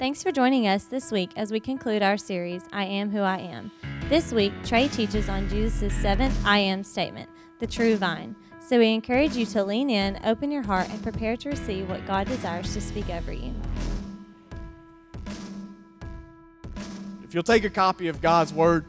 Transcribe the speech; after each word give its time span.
Thanks 0.00 0.22
for 0.22 0.32
joining 0.32 0.66
us 0.66 0.84
this 0.84 1.12
week 1.12 1.30
as 1.36 1.52
we 1.52 1.60
conclude 1.60 2.02
our 2.02 2.16
series, 2.16 2.62
I 2.72 2.86
Am 2.86 3.10
Who 3.10 3.20
I 3.20 3.36
Am. 3.36 3.70
This 4.08 4.32
week, 4.32 4.54
Trey 4.64 4.88
teaches 4.88 5.28
on 5.28 5.46
Jesus' 5.50 5.92
seventh 5.92 6.34
I 6.42 6.56
Am 6.56 6.82
statement, 6.82 7.28
the 7.58 7.66
true 7.66 7.96
vine. 7.96 8.34
So 8.66 8.78
we 8.78 8.94
encourage 8.94 9.36
you 9.36 9.44
to 9.44 9.62
lean 9.62 9.90
in, 9.90 10.18
open 10.24 10.50
your 10.50 10.62
heart, 10.62 10.88
and 10.88 11.02
prepare 11.02 11.36
to 11.36 11.50
receive 11.50 11.86
what 11.90 12.06
God 12.06 12.28
desires 12.28 12.72
to 12.72 12.80
speak 12.80 13.10
over 13.10 13.30
you. 13.30 13.54
If 17.22 17.34
you'll 17.34 17.42
take 17.42 17.64
a 17.64 17.70
copy 17.70 18.08
of 18.08 18.22
God's 18.22 18.54
Word, 18.54 18.86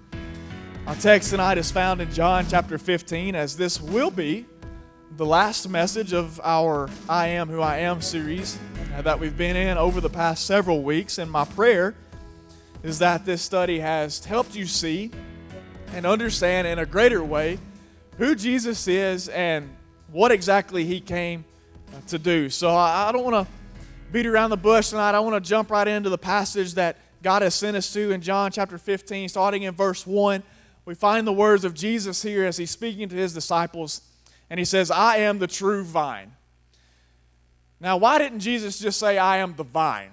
our 0.87 0.95
text 0.95 1.31
tonight 1.31 1.57
is 1.57 1.69
found 1.71 1.99
in 1.99 2.09
John 2.13 2.45
chapter 2.47 2.77
15, 2.77 3.35
as 3.35 3.57
this 3.57 3.81
will 3.81 4.11
be 4.11 4.45
the 5.17 5.25
last 5.25 5.67
message 5.67 6.13
of 6.13 6.39
our 6.41 6.89
I 7.09 7.27
Am 7.27 7.49
Who 7.49 7.59
I 7.59 7.79
Am 7.79 8.01
series 8.01 8.57
that 9.01 9.19
we've 9.19 9.37
been 9.37 9.57
in 9.57 9.77
over 9.77 9.99
the 9.99 10.09
past 10.09 10.45
several 10.45 10.83
weeks. 10.83 11.17
And 11.17 11.29
my 11.29 11.43
prayer 11.43 11.95
is 12.81 12.99
that 12.99 13.25
this 13.25 13.41
study 13.41 13.79
has 13.79 14.23
helped 14.23 14.55
you 14.55 14.65
see 14.65 15.11
and 15.93 16.05
understand 16.05 16.65
in 16.65 16.79
a 16.79 16.85
greater 16.85 17.21
way 17.23 17.59
who 18.17 18.35
Jesus 18.35 18.87
is 18.87 19.27
and 19.27 19.69
what 20.11 20.31
exactly 20.31 20.85
he 20.85 21.01
came 21.01 21.43
to 22.07 22.17
do. 22.17 22.49
So 22.49 22.69
I 22.69 23.11
don't 23.11 23.25
want 23.29 23.45
to 23.45 23.53
beat 24.13 24.25
around 24.25 24.51
the 24.51 24.57
bush 24.57 24.89
tonight. 24.91 25.13
I 25.13 25.19
want 25.19 25.43
to 25.43 25.47
jump 25.47 25.71
right 25.71 25.87
into 25.89 26.09
the 26.09 26.17
passage 26.17 26.75
that 26.75 26.97
God 27.21 27.41
has 27.41 27.53
sent 27.53 27.75
us 27.75 27.91
to 27.93 28.11
in 28.11 28.21
John 28.21 28.49
chapter 28.49 28.77
15, 28.77 29.27
starting 29.27 29.63
in 29.63 29.73
verse 29.73 30.07
1. 30.07 30.41
We 30.85 30.95
find 30.95 31.27
the 31.27 31.33
words 31.33 31.65
of 31.65 31.73
Jesus 31.73 32.23
here 32.23 32.45
as 32.45 32.55
he's 32.55 32.71
speaking 32.71 33.09
to 33.09 33.15
his 33.15 33.33
disciples, 33.33 34.01
and 34.51 34.59
he 34.59 34.65
says, 34.65 34.91
I 34.91 35.19
am 35.19 35.39
the 35.39 35.47
true 35.47 35.81
vine. 35.81 36.33
Now, 37.79 37.95
why 37.95 38.17
didn't 38.17 38.41
Jesus 38.41 38.79
just 38.79 38.99
say, 38.99 39.17
I 39.17 39.37
am 39.37 39.55
the 39.55 39.63
vine? 39.63 40.11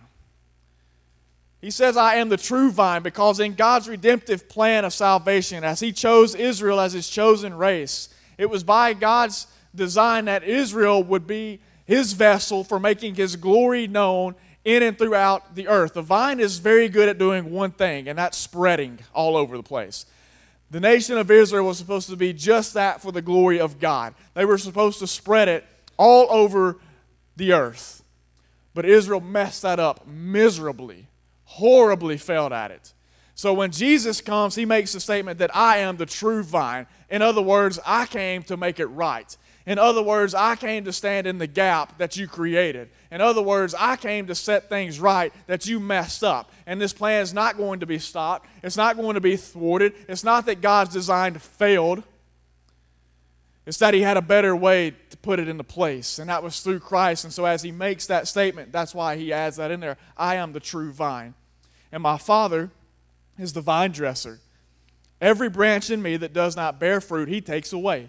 He 1.60 1.72
says, 1.72 1.96
I 1.96 2.14
am 2.14 2.28
the 2.28 2.36
true 2.36 2.70
vine 2.70 3.02
because 3.02 3.40
in 3.40 3.54
God's 3.54 3.88
redemptive 3.88 4.48
plan 4.48 4.84
of 4.84 4.94
salvation, 4.94 5.64
as 5.64 5.80
He 5.80 5.90
chose 5.90 6.36
Israel 6.36 6.78
as 6.78 6.92
His 6.92 7.08
chosen 7.08 7.52
race, 7.52 8.10
it 8.38 8.48
was 8.48 8.62
by 8.62 8.92
God's 8.92 9.48
design 9.74 10.26
that 10.26 10.44
Israel 10.44 11.02
would 11.02 11.26
be 11.26 11.58
His 11.84 12.12
vessel 12.12 12.62
for 12.62 12.78
making 12.78 13.16
His 13.16 13.34
glory 13.34 13.88
known 13.88 14.36
in 14.64 14.84
and 14.84 14.96
throughout 14.96 15.56
the 15.56 15.66
earth. 15.66 15.94
The 15.94 16.02
vine 16.02 16.38
is 16.38 16.60
very 16.60 16.88
good 16.88 17.08
at 17.08 17.18
doing 17.18 17.50
one 17.50 17.72
thing, 17.72 18.06
and 18.06 18.16
that's 18.16 18.38
spreading 18.38 19.00
all 19.12 19.36
over 19.36 19.56
the 19.56 19.64
place. 19.64 20.06
The 20.70 20.80
nation 20.80 21.16
of 21.16 21.30
Israel 21.30 21.66
was 21.66 21.78
supposed 21.78 22.10
to 22.10 22.16
be 22.16 22.32
just 22.32 22.74
that 22.74 23.00
for 23.00 23.10
the 23.10 23.22
glory 23.22 23.58
of 23.58 23.80
God. 23.80 24.14
They 24.34 24.44
were 24.44 24.58
supposed 24.58 24.98
to 24.98 25.06
spread 25.06 25.48
it 25.48 25.64
all 25.96 26.26
over 26.30 26.76
the 27.36 27.52
earth. 27.52 28.02
But 28.74 28.84
Israel 28.84 29.20
messed 29.20 29.62
that 29.62 29.80
up 29.80 30.06
miserably, 30.06 31.06
horribly 31.44 32.18
failed 32.18 32.52
at 32.52 32.70
it. 32.70 32.92
So 33.34 33.54
when 33.54 33.70
Jesus 33.70 34.20
comes, 34.20 34.56
he 34.56 34.64
makes 34.64 34.92
the 34.92 35.00
statement 35.00 35.38
that 35.38 35.54
I 35.54 35.78
am 35.78 35.96
the 35.96 36.06
true 36.06 36.42
vine. 36.42 36.86
In 37.08 37.22
other 37.22 37.40
words, 37.40 37.78
I 37.86 38.06
came 38.06 38.42
to 38.44 38.56
make 38.56 38.78
it 38.78 38.86
right. 38.86 39.36
In 39.68 39.78
other 39.78 40.00
words, 40.02 40.34
I 40.34 40.56
came 40.56 40.86
to 40.86 40.94
stand 40.94 41.26
in 41.26 41.36
the 41.36 41.46
gap 41.46 41.98
that 41.98 42.16
you 42.16 42.26
created. 42.26 42.88
In 43.10 43.20
other 43.20 43.42
words, 43.42 43.74
I 43.78 43.96
came 43.96 44.26
to 44.28 44.34
set 44.34 44.70
things 44.70 44.98
right 44.98 45.30
that 45.46 45.66
you 45.66 45.78
messed 45.78 46.24
up. 46.24 46.50
And 46.66 46.80
this 46.80 46.94
plan 46.94 47.20
is 47.20 47.34
not 47.34 47.58
going 47.58 47.80
to 47.80 47.86
be 47.86 47.98
stopped. 47.98 48.48
It's 48.62 48.78
not 48.78 48.96
going 48.96 49.12
to 49.12 49.20
be 49.20 49.36
thwarted. 49.36 49.92
It's 50.08 50.24
not 50.24 50.46
that 50.46 50.62
God's 50.62 50.94
design 50.94 51.34
failed. 51.34 52.02
It's 53.66 53.76
that 53.76 53.92
He 53.92 54.00
had 54.00 54.16
a 54.16 54.22
better 54.22 54.56
way 54.56 54.94
to 55.10 55.16
put 55.18 55.38
it 55.38 55.48
into 55.48 55.64
place, 55.64 56.18
and 56.18 56.30
that 56.30 56.42
was 56.42 56.60
through 56.60 56.80
Christ. 56.80 57.24
And 57.24 57.32
so, 57.32 57.44
as 57.44 57.62
He 57.62 57.70
makes 57.70 58.06
that 58.06 58.26
statement, 58.26 58.72
that's 58.72 58.94
why 58.94 59.16
He 59.16 59.34
adds 59.34 59.56
that 59.56 59.70
in 59.70 59.80
there 59.80 59.98
I 60.16 60.36
am 60.36 60.54
the 60.54 60.60
true 60.60 60.92
vine, 60.92 61.34
and 61.92 62.02
my 62.02 62.16
Father 62.16 62.70
is 63.38 63.52
the 63.52 63.60
vine 63.60 63.92
dresser. 63.92 64.40
Every 65.20 65.50
branch 65.50 65.90
in 65.90 66.00
me 66.00 66.16
that 66.16 66.32
does 66.32 66.56
not 66.56 66.80
bear 66.80 67.02
fruit, 67.02 67.28
He 67.28 67.42
takes 67.42 67.70
away. 67.70 68.08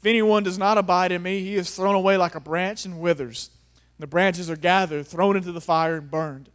If 0.00 0.06
anyone 0.06 0.42
does 0.42 0.58
not 0.58 0.78
abide 0.78 1.12
in 1.12 1.22
me, 1.22 1.40
he 1.40 1.56
is 1.56 1.74
thrown 1.76 1.94
away 1.94 2.16
like 2.16 2.34
a 2.34 2.40
branch 2.40 2.86
and 2.86 3.00
withers. 3.00 3.50
The 3.98 4.06
branches 4.06 4.48
are 4.48 4.56
gathered, 4.56 5.06
thrown 5.06 5.36
into 5.36 5.52
the 5.52 5.60
fire, 5.60 5.96
and 5.96 6.10
burned. 6.10 6.48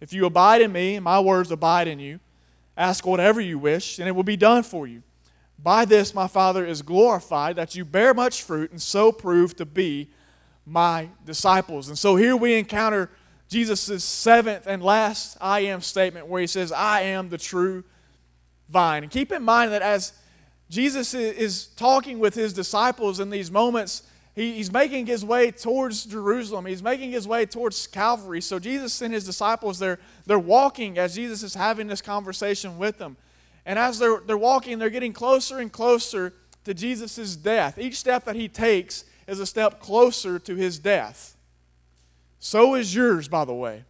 If 0.00 0.12
you 0.12 0.24
abide 0.24 0.62
in 0.62 0.70
me, 0.70 0.94
and 0.94 1.04
my 1.04 1.18
words 1.18 1.50
abide 1.50 1.88
in 1.88 1.98
you, 1.98 2.20
ask 2.76 3.04
whatever 3.04 3.40
you 3.40 3.58
wish, 3.58 3.98
and 3.98 4.06
it 4.06 4.12
will 4.12 4.22
be 4.22 4.36
done 4.36 4.62
for 4.62 4.86
you. 4.86 5.02
By 5.58 5.84
this 5.84 6.14
my 6.14 6.28
Father 6.28 6.64
is 6.64 6.82
glorified, 6.82 7.56
that 7.56 7.74
you 7.74 7.84
bear 7.84 8.14
much 8.14 8.44
fruit, 8.44 8.70
and 8.70 8.80
so 8.80 9.10
prove 9.10 9.56
to 9.56 9.66
be 9.66 10.08
my 10.64 11.08
disciples. 11.24 11.88
And 11.88 11.98
so 11.98 12.14
here 12.14 12.36
we 12.36 12.54
encounter 12.54 13.10
Jesus' 13.48 14.04
seventh 14.04 14.66
and 14.68 14.80
last 14.80 15.36
I 15.40 15.60
am 15.60 15.80
statement, 15.80 16.28
where 16.28 16.40
he 16.40 16.46
says, 16.46 16.70
I 16.70 17.00
am 17.00 17.30
the 17.30 17.38
true 17.38 17.82
vine. 18.68 19.02
And 19.02 19.10
keep 19.10 19.32
in 19.32 19.42
mind 19.42 19.72
that 19.72 19.82
as 19.82 20.12
Jesus 20.68 21.14
is 21.14 21.66
talking 21.66 22.18
with 22.18 22.34
his 22.34 22.52
disciples 22.52 23.20
in 23.20 23.30
these 23.30 23.50
moments. 23.50 24.02
he's 24.34 24.72
making 24.72 25.06
his 25.06 25.24
way 25.24 25.50
towards 25.50 26.04
Jerusalem. 26.04 26.66
He's 26.66 26.82
making 26.82 27.12
his 27.12 27.26
way 27.28 27.46
towards 27.46 27.86
Calvary. 27.86 28.40
So 28.40 28.58
Jesus 28.58 29.00
and 29.00 29.14
his 29.14 29.24
disciples, 29.24 29.78
they're, 29.78 29.98
they're 30.26 30.38
walking 30.38 30.98
as 30.98 31.14
Jesus 31.14 31.42
is 31.42 31.54
having 31.54 31.86
this 31.86 32.02
conversation 32.02 32.78
with 32.78 32.98
them. 32.98 33.16
And 33.64 33.78
as 33.78 33.98
they're, 33.98 34.20
they're 34.26 34.36
walking, 34.36 34.78
they're 34.78 34.90
getting 34.90 35.12
closer 35.12 35.58
and 35.58 35.70
closer 35.70 36.32
to 36.64 36.74
Jesus' 36.74 37.36
death. 37.36 37.78
Each 37.78 37.96
step 37.98 38.24
that 38.24 38.36
he 38.36 38.48
takes 38.48 39.04
is 39.26 39.40
a 39.40 39.46
step 39.46 39.80
closer 39.80 40.38
to 40.40 40.54
his 40.56 40.78
death. 40.78 41.36
So 42.38 42.74
is 42.74 42.94
yours, 42.94 43.28
by 43.28 43.44
the 43.44 43.54
way. 43.54 43.84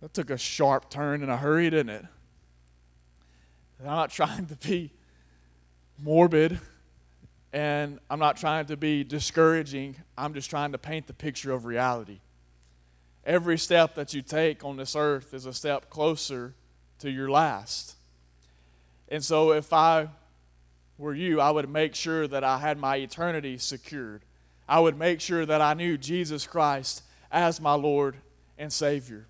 That 0.00 0.14
took 0.14 0.30
a 0.30 0.38
sharp 0.38 0.90
turn 0.90 1.22
in 1.22 1.28
a 1.28 1.36
hurry, 1.36 1.68
didn't 1.70 1.90
it? 1.90 2.04
I'm 3.80 3.86
not 3.86 4.10
trying 4.10 4.46
to 4.46 4.56
be 4.56 4.92
morbid 6.02 6.58
and 7.52 7.98
I'm 8.10 8.18
not 8.18 8.36
trying 8.36 8.66
to 8.66 8.76
be 8.76 9.04
discouraging. 9.04 9.96
I'm 10.16 10.34
just 10.34 10.50
trying 10.50 10.72
to 10.72 10.78
paint 10.78 11.06
the 11.06 11.14
picture 11.14 11.52
of 11.52 11.64
reality. 11.64 12.20
Every 13.24 13.58
step 13.58 13.94
that 13.94 14.14
you 14.14 14.22
take 14.22 14.64
on 14.64 14.76
this 14.76 14.94
earth 14.96 15.32
is 15.32 15.46
a 15.46 15.52
step 15.52 15.90
closer 15.90 16.54
to 16.98 17.10
your 17.10 17.30
last. 17.30 17.96
And 19.08 19.24
so, 19.24 19.52
if 19.52 19.72
I 19.72 20.08
were 20.98 21.14
you, 21.14 21.40
I 21.40 21.50
would 21.50 21.68
make 21.68 21.94
sure 21.94 22.26
that 22.26 22.44
I 22.44 22.58
had 22.58 22.78
my 22.78 22.96
eternity 22.96 23.56
secured. 23.56 24.22
I 24.68 24.80
would 24.80 24.98
make 24.98 25.20
sure 25.20 25.46
that 25.46 25.62
I 25.62 25.74
knew 25.74 25.96
Jesus 25.96 26.46
Christ 26.46 27.02
as 27.30 27.60
my 27.60 27.74
Lord 27.74 28.16
and 28.58 28.72
Savior. 28.72 29.26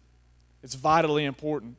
It's 0.62 0.75
vitally 0.75 1.25
important. 1.25 1.76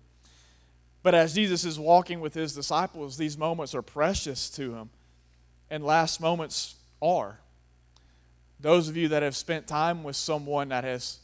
But 1.01 1.15
as 1.15 1.33
Jesus 1.33 1.63
is 1.63 1.79
walking 1.79 2.19
with 2.19 2.33
his 2.33 2.53
disciples, 2.53 3.17
these 3.17 3.37
moments 3.37 3.73
are 3.73 3.81
precious 3.81 4.49
to 4.51 4.75
him. 4.75 4.89
And 5.69 5.83
last 5.83 6.19
moments 6.19 6.75
are. 7.01 7.39
Those 8.59 8.89
of 8.89 8.97
you 8.97 9.07
that 9.09 9.23
have 9.23 9.35
spent 9.35 9.67
time 9.67 10.03
with 10.03 10.15
someone 10.15 10.69
that 10.69 10.83
has 10.83 11.19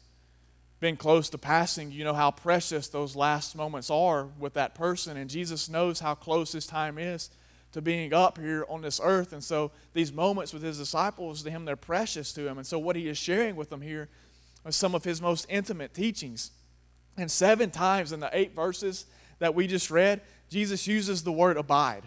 been 0.80 0.95
close 0.95 1.30
to 1.30 1.38
passing, 1.38 1.92
you 1.92 2.04
know 2.04 2.13
how 2.13 2.31
precious 2.31 2.88
those 2.88 3.16
last 3.16 3.56
moments 3.56 3.89
are 3.89 4.27
with 4.39 4.54
that 4.54 4.75
person. 4.75 5.18
And 5.18 5.30
Jesus 5.30 5.68
knows 5.68 6.00
how 6.00 6.16
close 6.16 6.54
his 6.54 6.68
time 6.68 6.98
is 6.98 7.30
to 7.74 7.81
being 7.81 8.13
up 8.13 8.38
here 8.38 8.66
on 8.69 8.81
this 8.81 9.01
earth. 9.04 9.33
And 9.33 9.44
so 9.44 9.72
these 9.94 10.13
moments 10.13 10.54
with 10.54 10.63
his 10.63 10.77
disciples, 10.77 11.44
to 11.44 11.51
him, 11.51 11.66
they're 11.66 11.75
precious 11.75 12.31
to 12.33 12.48
him. 12.48 12.57
And 12.57 12.66
so 12.66 12.80
what 12.80 12.95
he 12.95 13.10
is 13.10 13.18
sharing 13.18 13.57
with 13.57 13.69
them 13.69 13.81
here 13.81 14.07
are 14.63 14.72
some 14.72 14.95
of 14.95 15.04
his 15.04 15.22
most 15.22 15.45
intimate 15.50 15.94
teachings. 15.94 16.51
And 17.18 17.30
seven 17.30 17.72
times 17.72 18.13
in 18.13 18.22
the 18.22 18.30
eight 18.31 18.56
verses 18.56 19.06
that 19.40 19.56
we 19.56 19.68
just 19.68 19.92
read, 19.92 20.22
Jesus 20.50 20.88
uses 20.88 21.24
the 21.24 21.32
word 21.32 21.58
abide. 21.58 22.04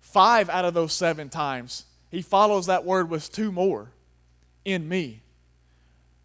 Five 0.00 0.48
out 0.48 0.64
of 0.64 0.74
those 0.74 0.92
seven 0.92 1.28
times, 1.28 1.86
he 2.10 2.22
follows 2.22 2.66
that 2.66 2.84
word 2.84 3.10
with 3.10 3.32
two 3.32 3.50
more 3.50 3.90
in 4.64 4.88
me. 4.88 5.22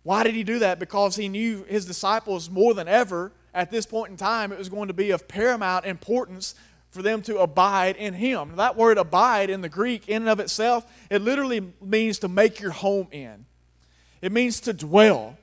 Why 0.03 0.23
did 0.23 0.35
he 0.35 0.43
do 0.43 0.59
that? 0.59 0.79
Because 0.79 1.15
he 1.15 1.27
knew 1.27 1.63
his 1.63 1.85
disciples 1.85 2.49
more 2.49 2.73
than 2.73 2.87
ever 2.87 3.31
at 3.53 3.71
this 3.71 3.85
point 3.85 4.11
in 4.11 4.17
time, 4.17 4.51
it 4.51 4.57
was 4.57 4.69
going 4.69 4.87
to 4.87 4.93
be 4.93 5.11
of 5.11 5.27
paramount 5.27 5.85
importance 5.85 6.55
for 6.91 7.01
them 7.01 7.21
to 7.23 7.39
abide 7.39 7.95
in 7.95 8.13
him. 8.13 8.55
That 8.55 8.75
word 8.75 8.97
abide 8.97 9.49
in 9.49 9.61
the 9.61 9.69
Greek, 9.69 10.07
in 10.07 10.23
and 10.23 10.29
of 10.29 10.39
itself, 10.39 10.85
it 11.09 11.21
literally 11.21 11.73
means 11.81 12.19
to 12.19 12.27
make 12.27 12.59
your 12.59 12.71
home 12.71 13.07
in, 13.11 13.45
it 14.21 14.31
means 14.31 14.59
to 14.61 14.73
dwell. 14.73 15.37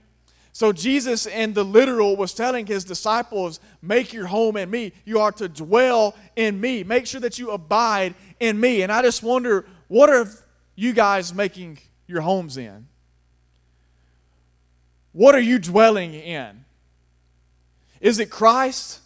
So 0.56 0.72
Jesus 0.72 1.26
in 1.26 1.52
the 1.52 1.64
literal 1.64 2.16
was 2.16 2.32
telling 2.32 2.64
his 2.64 2.82
disciples, 2.82 3.60
make 3.82 4.14
your 4.14 4.24
home 4.24 4.56
in 4.56 4.70
me. 4.70 4.92
You 5.04 5.20
are 5.20 5.32
to 5.32 5.50
dwell 5.50 6.14
in 6.34 6.58
me. 6.58 6.82
Make 6.82 7.06
sure 7.06 7.20
that 7.20 7.38
you 7.38 7.50
abide 7.50 8.14
in 8.40 8.58
me. 8.58 8.80
And 8.80 8.90
I 8.90 9.02
just 9.02 9.22
wonder, 9.22 9.66
what 9.88 10.08
are 10.08 10.26
you 10.74 10.94
guys 10.94 11.34
making 11.34 11.80
your 12.06 12.22
homes 12.22 12.56
in? 12.56 12.86
What 15.12 15.34
are 15.34 15.40
you 15.40 15.58
dwelling 15.58 16.14
in? 16.14 16.64
Is 18.00 18.18
it 18.18 18.30
Christ 18.30 19.00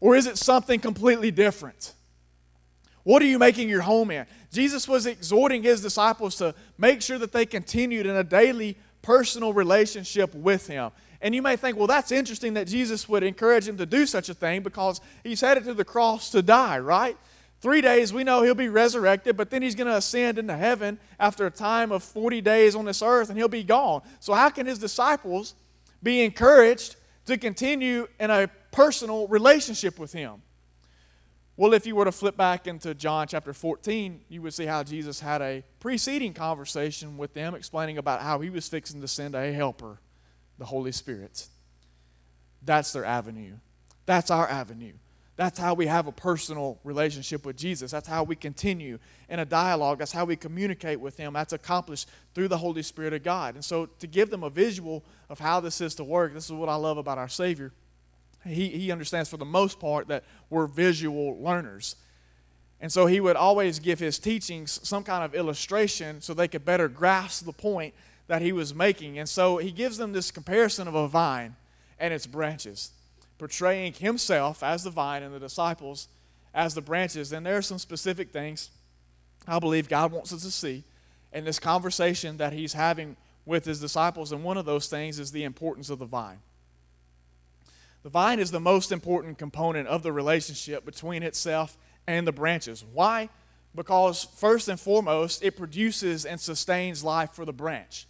or 0.00 0.16
is 0.16 0.26
it 0.26 0.36
something 0.36 0.80
completely 0.80 1.30
different? 1.30 1.94
What 3.04 3.22
are 3.22 3.26
you 3.26 3.38
making 3.38 3.70
your 3.70 3.80
home 3.80 4.10
in? 4.10 4.26
Jesus 4.52 4.86
was 4.86 5.06
exhorting 5.06 5.62
his 5.62 5.80
disciples 5.80 6.36
to 6.36 6.54
make 6.76 7.00
sure 7.00 7.16
that 7.16 7.32
they 7.32 7.46
continued 7.46 8.04
in 8.04 8.14
a 8.14 8.22
daily 8.22 8.76
personal 9.02 9.52
relationship 9.52 10.34
with 10.34 10.66
Him. 10.66 10.90
And 11.20 11.34
you 11.34 11.42
may 11.42 11.56
think, 11.56 11.76
well, 11.76 11.86
that's 11.86 12.12
interesting 12.12 12.54
that 12.54 12.68
Jesus 12.68 13.08
would 13.08 13.22
encourage 13.22 13.66
him 13.66 13.76
to 13.78 13.86
do 13.86 14.06
such 14.06 14.28
a 14.28 14.34
thing 14.34 14.62
because 14.62 15.00
he's 15.24 15.40
headed 15.40 15.64
to 15.64 15.74
the 15.74 15.84
cross 15.84 16.30
to 16.30 16.42
die, 16.42 16.78
right? 16.78 17.16
Three 17.60 17.80
days, 17.80 18.12
we 18.12 18.22
know 18.22 18.42
he'll 18.42 18.54
be 18.54 18.68
resurrected, 18.68 19.36
but 19.36 19.50
then 19.50 19.62
he's 19.62 19.74
going 19.74 19.88
to 19.88 19.96
ascend 19.96 20.38
into 20.38 20.56
heaven 20.56 20.98
after 21.18 21.44
a 21.44 21.50
time 21.50 21.90
of 21.90 22.04
40 22.04 22.40
days 22.40 22.76
on 22.76 22.84
this 22.84 23.02
earth 23.02 23.30
and 23.30 23.38
he'll 23.38 23.48
be 23.48 23.64
gone. 23.64 24.02
So, 24.20 24.32
how 24.32 24.48
can 24.50 24.66
his 24.66 24.78
disciples 24.78 25.54
be 26.00 26.22
encouraged 26.22 26.94
to 27.26 27.36
continue 27.36 28.06
in 28.20 28.30
a 28.30 28.48
personal 28.70 29.26
relationship 29.26 29.98
with 29.98 30.12
him? 30.12 30.40
Well, 31.58 31.72
if 31.72 31.88
you 31.88 31.96
were 31.96 32.04
to 32.04 32.12
flip 32.12 32.36
back 32.36 32.68
into 32.68 32.94
John 32.94 33.26
chapter 33.26 33.52
14, 33.52 34.20
you 34.28 34.42
would 34.42 34.54
see 34.54 34.64
how 34.64 34.84
Jesus 34.84 35.18
had 35.18 35.42
a 35.42 35.64
preceding 35.80 36.32
conversation 36.32 37.16
with 37.16 37.34
them 37.34 37.56
explaining 37.56 37.98
about 37.98 38.22
how 38.22 38.38
he 38.38 38.48
was 38.48 38.68
fixing 38.68 39.00
to 39.00 39.08
send 39.08 39.34
a 39.34 39.52
helper, 39.52 39.98
the 40.56 40.66
Holy 40.66 40.92
Spirit. 40.92 41.48
That's 42.62 42.92
their 42.92 43.04
avenue. 43.04 43.54
That's 44.06 44.30
our 44.30 44.48
avenue. 44.48 44.92
That's 45.34 45.58
how 45.58 45.74
we 45.74 45.88
have 45.88 46.06
a 46.06 46.12
personal 46.12 46.78
relationship 46.84 47.44
with 47.44 47.56
Jesus. 47.56 47.90
That's 47.90 48.06
how 48.06 48.22
we 48.22 48.36
continue 48.36 49.00
in 49.28 49.40
a 49.40 49.44
dialogue. 49.44 49.98
That's 49.98 50.12
how 50.12 50.26
we 50.26 50.36
communicate 50.36 51.00
with 51.00 51.16
Him. 51.16 51.32
That's 51.32 51.52
accomplished 51.52 52.08
through 52.34 52.48
the 52.48 52.58
Holy 52.58 52.84
Spirit 52.84 53.14
of 53.14 53.24
God. 53.24 53.56
And 53.56 53.64
so, 53.64 53.86
to 53.98 54.06
give 54.06 54.30
them 54.30 54.44
a 54.44 54.50
visual 54.50 55.04
of 55.28 55.40
how 55.40 55.58
this 55.58 55.80
is 55.80 55.96
to 55.96 56.04
work, 56.04 56.34
this 56.34 56.44
is 56.44 56.52
what 56.52 56.68
I 56.68 56.76
love 56.76 56.98
about 56.98 57.18
our 57.18 57.28
Savior 57.28 57.72
he, 58.44 58.68
he 58.68 58.90
understands 58.90 59.28
for 59.28 59.36
the 59.36 59.44
most 59.44 59.80
part 59.80 60.08
that 60.08 60.24
we're 60.50 60.66
visual 60.66 61.36
learners. 61.42 61.96
And 62.80 62.92
so 62.92 63.06
he 63.06 63.20
would 63.20 63.36
always 63.36 63.78
give 63.78 63.98
his 63.98 64.18
teachings 64.18 64.80
some 64.86 65.02
kind 65.02 65.24
of 65.24 65.34
illustration 65.34 66.20
so 66.20 66.32
they 66.32 66.48
could 66.48 66.64
better 66.64 66.88
grasp 66.88 67.44
the 67.44 67.52
point 67.52 67.94
that 68.28 68.42
he 68.42 68.52
was 68.52 68.74
making. 68.74 69.18
And 69.18 69.28
so 69.28 69.56
he 69.56 69.72
gives 69.72 69.96
them 69.96 70.12
this 70.12 70.30
comparison 70.30 70.86
of 70.86 70.94
a 70.94 71.08
vine 71.08 71.56
and 71.98 72.14
its 72.14 72.26
branches, 72.26 72.92
portraying 73.38 73.94
himself 73.94 74.62
as 74.62 74.84
the 74.84 74.90
vine 74.90 75.22
and 75.22 75.34
the 75.34 75.40
disciples 75.40 76.08
as 76.54 76.74
the 76.74 76.80
branches. 76.80 77.32
And 77.32 77.44
there 77.44 77.56
are 77.56 77.62
some 77.62 77.78
specific 77.78 78.30
things 78.30 78.70
I 79.46 79.58
believe 79.58 79.88
God 79.88 80.12
wants 80.12 80.32
us 80.32 80.42
to 80.42 80.50
see 80.50 80.84
in 81.32 81.44
this 81.44 81.58
conversation 81.58 82.36
that 82.36 82.52
he's 82.52 82.74
having 82.74 83.16
with 83.44 83.64
his 83.64 83.80
disciples. 83.80 84.30
And 84.30 84.44
one 84.44 84.56
of 84.56 84.66
those 84.66 84.88
things 84.88 85.18
is 85.18 85.32
the 85.32 85.44
importance 85.44 85.90
of 85.90 85.98
the 85.98 86.06
vine. 86.06 86.38
The 88.02 88.08
vine 88.08 88.38
is 88.38 88.50
the 88.50 88.60
most 88.60 88.92
important 88.92 89.38
component 89.38 89.88
of 89.88 90.02
the 90.02 90.12
relationship 90.12 90.84
between 90.84 91.22
itself 91.22 91.76
and 92.06 92.26
the 92.26 92.32
branches. 92.32 92.84
Why? 92.92 93.28
Because, 93.74 94.24
first 94.24 94.68
and 94.68 94.78
foremost, 94.80 95.42
it 95.42 95.56
produces 95.56 96.24
and 96.24 96.40
sustains 96.40 97.04
life 97.04 97.32
for 97.32 97.44
the 97.44 97.52
branch. 97.52 98.06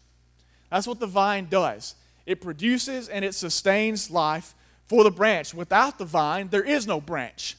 That's 0.70 0.87
what 0.87 1.00
the 1.00 1.06
vine 1.06 1.49
does. 1.50 1.94
It 2.26 2.40
produces 2.40 3.08
and 3.08 3.25
it 3.25 3.35
sustains 3.35 4.11
life 4.11 4.55
for 4.85 5.02
the 5.02 5.11
branch. 5.11 5.55
Without 5.55 5.99
the 5.99 6.05
vine, 6.05 6.49
there 6.49 6.62
is 6.62 6.87
no 6.87 7.00
branch. 7.00 7.56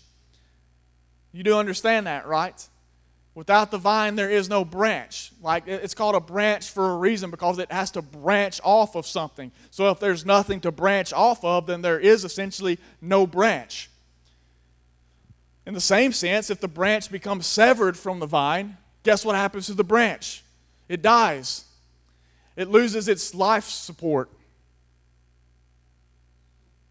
You 1.32 1.44
do 1.44 1.58
understand 1.58 2.08
that, 2.08 2.28
right? 2.28 2.68
Without 3.40 3.72
the 3.72 3.78
vine, 3.78 4.18
there 4.18 4.30
is 4.30 4.50
no 4.50 4.66
branch. 4.66 5.32
Like 5.42 5.64
it's 5.66 5.94
called 5.94 6.14
a 6.14 6.20
branch 6.20 6.72
for 6.72 6.92
a 6.92 6.98
reason 6.98 7.32
because 7.32 7.58
it 7.58 7.72
has 7.72 7.90
to 7.92 8.02
branch 8.02 8.60
off 8.66 8.98
of 8.98 9.08
something. 9.08 9.54
So 9.72 9.90
if 9.92 10.02
there's 10.02 10.26
nothing 10.26 10.60
to 10.60 10.74
branch 10.74 11.14
off 11.14 11.46
of, 11.46 11.66
then 11.66 11.82
there 11.82 11.98
is 11.98 12.26
essentially 12.26 12.80
no 13.00 13.26
branch. 13.26 13.90
In 15.66 15.74
the 15.74 15.80
same 15.80 16.12
sense, 16.12 16.50
if 16.50 16.60
the 16.60 16.68
branch 16.68 17.10
becomes 17.10 17.46
severed 17.46 17.96
from 17.96 18.20
the 18.20 18.26
vine, 18.26 18.76
guess 19.04 19.24
what 19.24 19.38
happens 19.38 19.68
to 19.68 19.74
the 19.74 19.86
branch? 19.86 20.44
It 20.90 21.02
dies, 21.02 21.64
it 22.58 22.68
loses 22.68 23.08
its 23.08 23.34
life 23.34 23.64
support, 23.64 24.30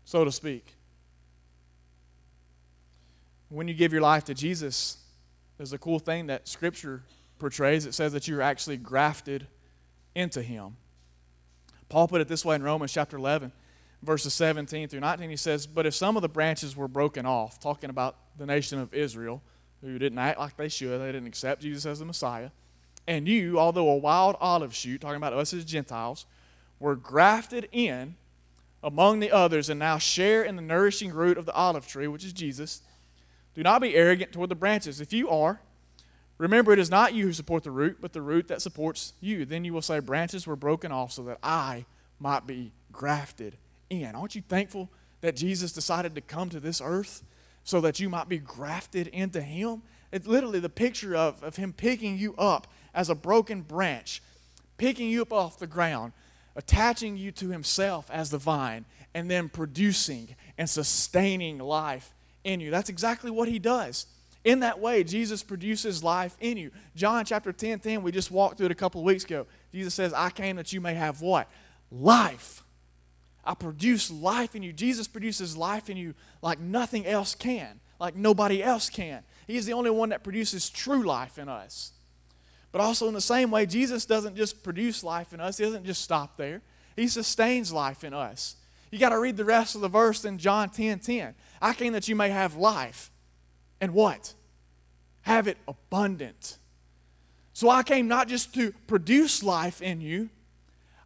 so 0.07 0.25
to 0.25 0.33
speak. 0.33 0.65
When 3.51 3.69
you 3.69 3.75
give 3.75 3.93
your 3.93 4.01
life 4.01 4.25
to 4.25 4.35
Jesus, 4.35 4.97
there's 5.59 5.73
a 5.73 5.79
cool 5.79 5.99
thing 5.99 6.29
that 6.29 6.49
Scripture 6.49 7.03
portrays. 7.39 7.85
It 7.85 7.93
says 7.93 8.13
that 8.13 8.27
you're 8.27 8.41
actually 8.41 8.77
grafted 8.77 9.47
into 10.15 10.41
Him. 10.41 10.77
Paul 11.89 12.09
put 12.09 12.21
it 12.21 12.29
this 12.29 12.45
way 12.45 12.55
in 12.55 12.63
Romans 12.63 12.93
chapter 12.93 13.17
11, 13.17 13.53
verses 14.03 14.33
17 14.35 14.89
through 14.89 15.01
19. 15.01 15.31
He 15.31 15.37
says, 15.37 15.67
But 15.67 15.85
if 15.85 15.95
some 15.95 16.17
of 16.17 16.23
the 16.23 16.29
branches 16.29 16.77
were 16.77 16.89
broken 16.89 17.27
off, 17.27 17.59
talking 17.59 17.91
about 17.91 18.17
the 18.39 18.47
nation 18.47 18.79
of 18.79 18.95
Israel, 18.95 19.43
who 19.81 19.99
didn't 19.99 20.19
act 20.19 20.39
like 20.39 20.57
they 20.57 20.69
should, 20.69 21.01
they 21.01 21.07
didn't 21.07 21.27
accept 21.27 21.63
Jesus 21.63 21.87
as 21.87 21.99
the 21.99 22.05
Messiah, 22.05 22.51
and 23.07 23.27
you, 23.27 23.59
although 23.59 23.89
a 23.89 23.97
wild 23.97 24.37
olive 24.39 24.75
shoot, 24.75 25.01
talking 25.01 25.17
about 25.17 25.33
us 25.33 25.55
as 25.55 25.65
Gentiles, 25.65 26.27
were 26.79 26.95
grafted 26.95 27.69
in 27.73 28.17
among 28.83 29.19
the 29.19 29.33
others 29.33 29.71
and 29.71 29.79
now 29.79 29.99
share 29.99 30.45
in 30.45 30.57
the 30.57 30.63
nourishing 30.63 31.11
root 31.11 31.39
of 31.39 31.47
the 31.47 31.55
olive 31.55 31.89
tree, 31.89 32.07
which 32.07 32.25
is 32.25 32.33
Jesus 32.33 32.83
do 33.55 33.63
not 33.63 33.81
be 33.83 33.95
arrogant 33.95 34.33
toward 34.33 34.51
the 34.51 34.55
branches. 34.55 35.01
If 35.01 35.13
you 35.13 35.29
are, 35.29 35.61
remember 36.39 36.73
it 36.73 36.79
is 36.79 36.91
not 36.91 37.15
you 37.15 37.27
who 37.27 37.33
support 37.33 37.65
the 37.65 37.71
root, 37.71 37.99
but 38.01 38.13
the 38.13 38.23
root 38.23 38.49
that 38.49 38.63
supports 38.63 39.15
you. 39.21 39.45
Then 39.45 39.65
you 39.65 39.73
will 39.73 39.83
say, 39.83 39.99
Branches 39.99 40.47
were 40.47 40.57
broken 40.57 40.93
off 40.93 41.13
so 41.13 41.23
that 41.25 41.39
I 41.43 41.85
might 42.21 42.47
be 42.47 42.73
grafted 42.93 43.57
in. 43.91 44.15
Aren't 44.15 44.35
you 44.35 44.43
thankful 44.43 44.91
that 45.21 45.37
Jesus 45.37 45.73
decided 45.73 46.15
to 46.15 46.21
come 46.21 46.49
to 46.51 46.61
this 46.61 46.81
earth 46.83 47.23
so 47.65 47.81
that 47.81 48.01
you 48.01 48.09
might 48.09 48.29
be 48.29 48.39
grafted 48.39 49.09
into 49.09 49.41
Him? 49.41 49.83
It's 50.13 50.27
literally 50.27 50.61
the 50.61 50.69
picture 50.69 51.15
of, 51.15 51.43
of 51.43 51.57
Him 51.57 51.73
picking 51.73 52.17
you 52.17 52.35
up 52.37 52.67
as 52.95 53.11
a 53.11 53.15
broken 53.15 53.63
branch, 53.63 54.23
picking 54.79 55.11
you 55.11 55.23
up 55.23 55.33
off 55.33 55.59
the 55.59 55.67
ground, 55.67 56.13
attaching 56.57 57.17
you 57.17 57.31
to 57.33 57.51
Himself 57.51 58.11
as 58.11 58.31
the 58.31 58.39
vine, 58.39 58.85
and 59.15 59.31
then 59.31 59.49
producing 59.49 60.35
and 60.57 60.69
sustaining 60.69 61.59
life 61.59 62.13
in 62.45 62.61
you. 62.61 62.71
That's 62.71 62.89
exactly 62.89 63.31
what 63.31 63.49
he 63.49 63.59
does. 63.59 64.07
In 64.45 64.61
that 64.61 64.79
way, 64.79 65.05
Jesus 65.05 65.43
produces 65.43 66.03
life 66.03 66.37
in 66.41 66.57
you. 66.57 66.71
John 66.95 67.25
chapter 67.25 67.53
10 67.53 67.81
10, 67.81 68.03
we 68.03 68.13
just 68.13 68.31
walked 68.31 68.57
through 68.57 68.67
it 68.67 68.73
a 68.73 68.77
couple 68.77 69.01
of 69.01 69.05
weeks 69.05 69.25
ago. 69.25 69.47
Jesus 69.73 69.95
says, 69.95 70.13
I 70.13 70.31
came 70.31 70.57
that 70.57 70.73
you 70.73 70.81
may 70.81 70.95
have 70.95 71.21
what? 71.21 71.51
Life. 71.91 72.63
I 73.45 73.55
produce 73.55 74.11
life 74.11 74.55
in 74.55 74.63
you. 74.63 74.73
Jesus 74.73 75.09
produces 75.09 75.57
life 75.57 75.91
in 75.91 75.97
you 75.97 76.15
like 76.43 76.61
nothing 76.61 77.07
else 77.07 77.35
can, 77.35 77.81
like 77.99 78.15
nobody 78.15 78.63
else 78.63 78.91
can. 78.91 79.23
He's 79.47 79.67
the 79.67 79.73
only 79.73 79.91
one 79.91 80.11
that 80.11 80.23
produces 80.23 80.69
true 80.69 81.03
life 81.03 81.39
in 81.39 81.49
us. 81.49 81.93
But 82.71 82.83
also, 82.83 83.09
in 83.09 83.15
the 83.15 83.21
same 83.21 83.51
way, 83.51 83.65
Jesus 83.65 84.05
doesn't 84.05 84.37
just 84.37 84.63
produce 84.63 85.03
life 85.03 85.33
in 85.33 85.41
us, 85.41 85.59
He 85.59 85.65
doesn't 85.65 85.87
just 85.87 86.03
stop 86.03 86.37
there. 86.37 86.61
He 86.95 87.09
sustains 87.09 87.73
life 87.73 88.05
in 88.05 88.13
us. 88.13 88.57
You 88.91 88.99
got 88.99 89.11
to 89.11 89.19
read 89.19 89.37
the 89.37 89.45
rest 89.45 89.75
of 89.75 89.81
the 89.81 89.89
verse 89.89 90.25
in 90.25 90.39
John 90.39 90.71
10 90.71 90.99
10. 90.99 91.35
I 91.61 91.75
came 91.75 91.93
that 91.93 92.09
you 92.09 92.17
may 92.17 92.31
have 92.31 92.57
life. 92.57 93.11
And 93.81 93.95
what? 93.95 94.35
Have 95.23 95.49
it 95.49 95.59
abundant. 95.67 96.59
So 97.53 97.71
I 97.71 97.83
came 97.83 98.09
not 98.09 98.29
just 98.29 98.55
to 98.55 98.73
produce 98.87 99.43
life 99.43 99.83
in 99.83 100.01
you, 100.01 100.31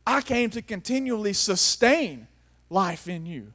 I 0.07 0.21
came 0.21 0.51
to 0.51 0.63
continually 0.63 1.33
sustain 1.33 2.27
life 2.69 3.09
in 3.09 3.25
you. 3.25 3.53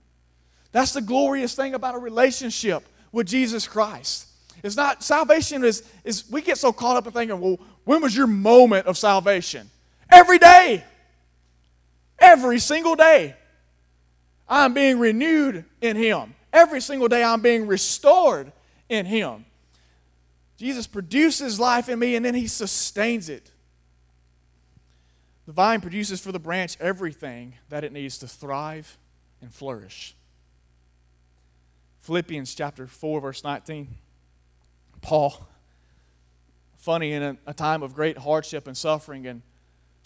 That's 0.71 0.93
the 0.93 1.01
glorious 1.01 1.55
thing 1.55 1.73
about 1.73 1.95
a 1.95 1.99
relationship 1.99 2.83
with 3.11 3.27
Jesus 3.27 3.67
Christ. 3.67 4.27
It's 4.63 4.75
not 4.75 5.03
salvation 5.03 5.63
is, 5.63 5.83
is 6.03 6.29
we 6.29 6.41
get 6.41 6.57
so 6.57 6.73
caught 6.73 6.97
up 6.97 7.05
in 7.07 7.13
thinking, 7.13 7.39
well, 7.39 7.59
when 7.83 8.01
was 8.01 8.15
your 8.15 8.27
moment 8.27 8.87
of 8.87 8.97
salvation? 8.97 9.69
Every 10.11 10.39
day. 10.39 10.83
Every 12.19 12.59
single 12.59 12.95
day. 12.95 13.35
I'm 14.49 14.73
being 14.73 14.99
renewed 14.99 15.65
in 15.81 15.95
Him. 15.95 16.33
Every 16.57 16.81
single 16.81 17.07
day, 17.07 17.23
I'm 17.23 17.41
being 17.41 17.67
restored 17.67 18.51
in 18.89 19.05
Him. 19.05 19.45
Jesus 20.57 20.87
produces 20.87 21.59
life 21.59 21.87
in 21.87 21.99
me 21.99 22.15
and 22.15 22.25
then 22.25 22.33
He 22.33 22.47
sustains 22.47 23.29
it. 23.29 23.51
The 25.45 25.51
vine 25.51 25.81
produces 25.81 26.19
for 26.19 26.31
the 26.31 26.39
branch 26.39 26.75
everything 26.79 27.53
that 27.69 27.83
it 27.83 27.93
needs 27.93 28.17
to 28.17 28.27
thrive 28.27 28.97
and 29.39 29.53
flourish. 29.53 30.15
Philippians 31.99 32.55
chapter 32.55 32.87
4, 32.87 33.21
verse 33.21 33.43
19. 33.43 33.89
Paul, 35.01 35.47
funny, 36.75 37.13
in 37.13 37.21
a, 37.21 37.37
a 37.45 37.53
time 37.53 37.83
of 37.83 37.93
great 37.93 38.17
hardship 38.17 38.65
and 38.65 38.75
suffering 38.75 39.27
and 39.27 39.43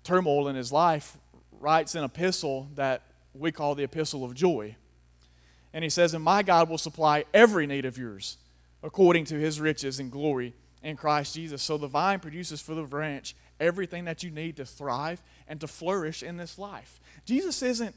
turmoil 0.04 0.50
in 0.50 0.58
his 0.58 0.74
life, 0.74 1.18
writes 1.62 1.96
an 1.96 2.04
epistle 2.04 2.68
that 2.76 3.04
we 3.34 3.54
call 3.54 3.74
the 3.74 3.84
epistle 3.84 4.26
of 4.26 4.34
joy. 4.34 4.76
And 5.74 5.84
he 5.84 5.90
says, 5.90 6.14
And 6.14 6.24
my 6.24 6.44
God 6.44 6.70
will 6.70 6.78
supply 6.78 7.26
every 7.34 7.68
need 7.68 7.86
of 7.86 7.98
yours 7.98 8.38
according 8.84 9.26
to 9.26 9.36
his 9.36 9.60
riches 9.60 10.00
and 10.00 10.12
glory 10.12 10.54
in 10.84 10.98
Christ 10.98 11.36
Jesus. 11.36 11.62
So 11.62 11.78
the 11.78 11.88
vine 11.88 12.20
produces 12.20 12.62
for 12.62 12.76
the 12.76 12.84
branch 12.84 13.36
everything 13.60 14.06
that 14.06 14.24
you 14.24 14.32
need 14.32 14.58
to 14.58 14.66
thrive 14.66 15.22
and 15.48 15.62
to 15.62 15.68
flourish 15.68 16.24
in 16.24 16.38
this 16.38 16.58
life. 16.58 17.00
Jesus 17.26 17.62
isn't, 17.62 17.96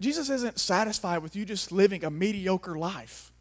Jesus 0.00 0.28
isn't 0.28 0.58
satisfied 0.58 1.22
with 1.22 1.34
you 1.34 1.44
just 1.44 1.72
living 1.72 2.04
a 2.04 2.10
mediocre 2.10 2.76
life. 2.76 3.32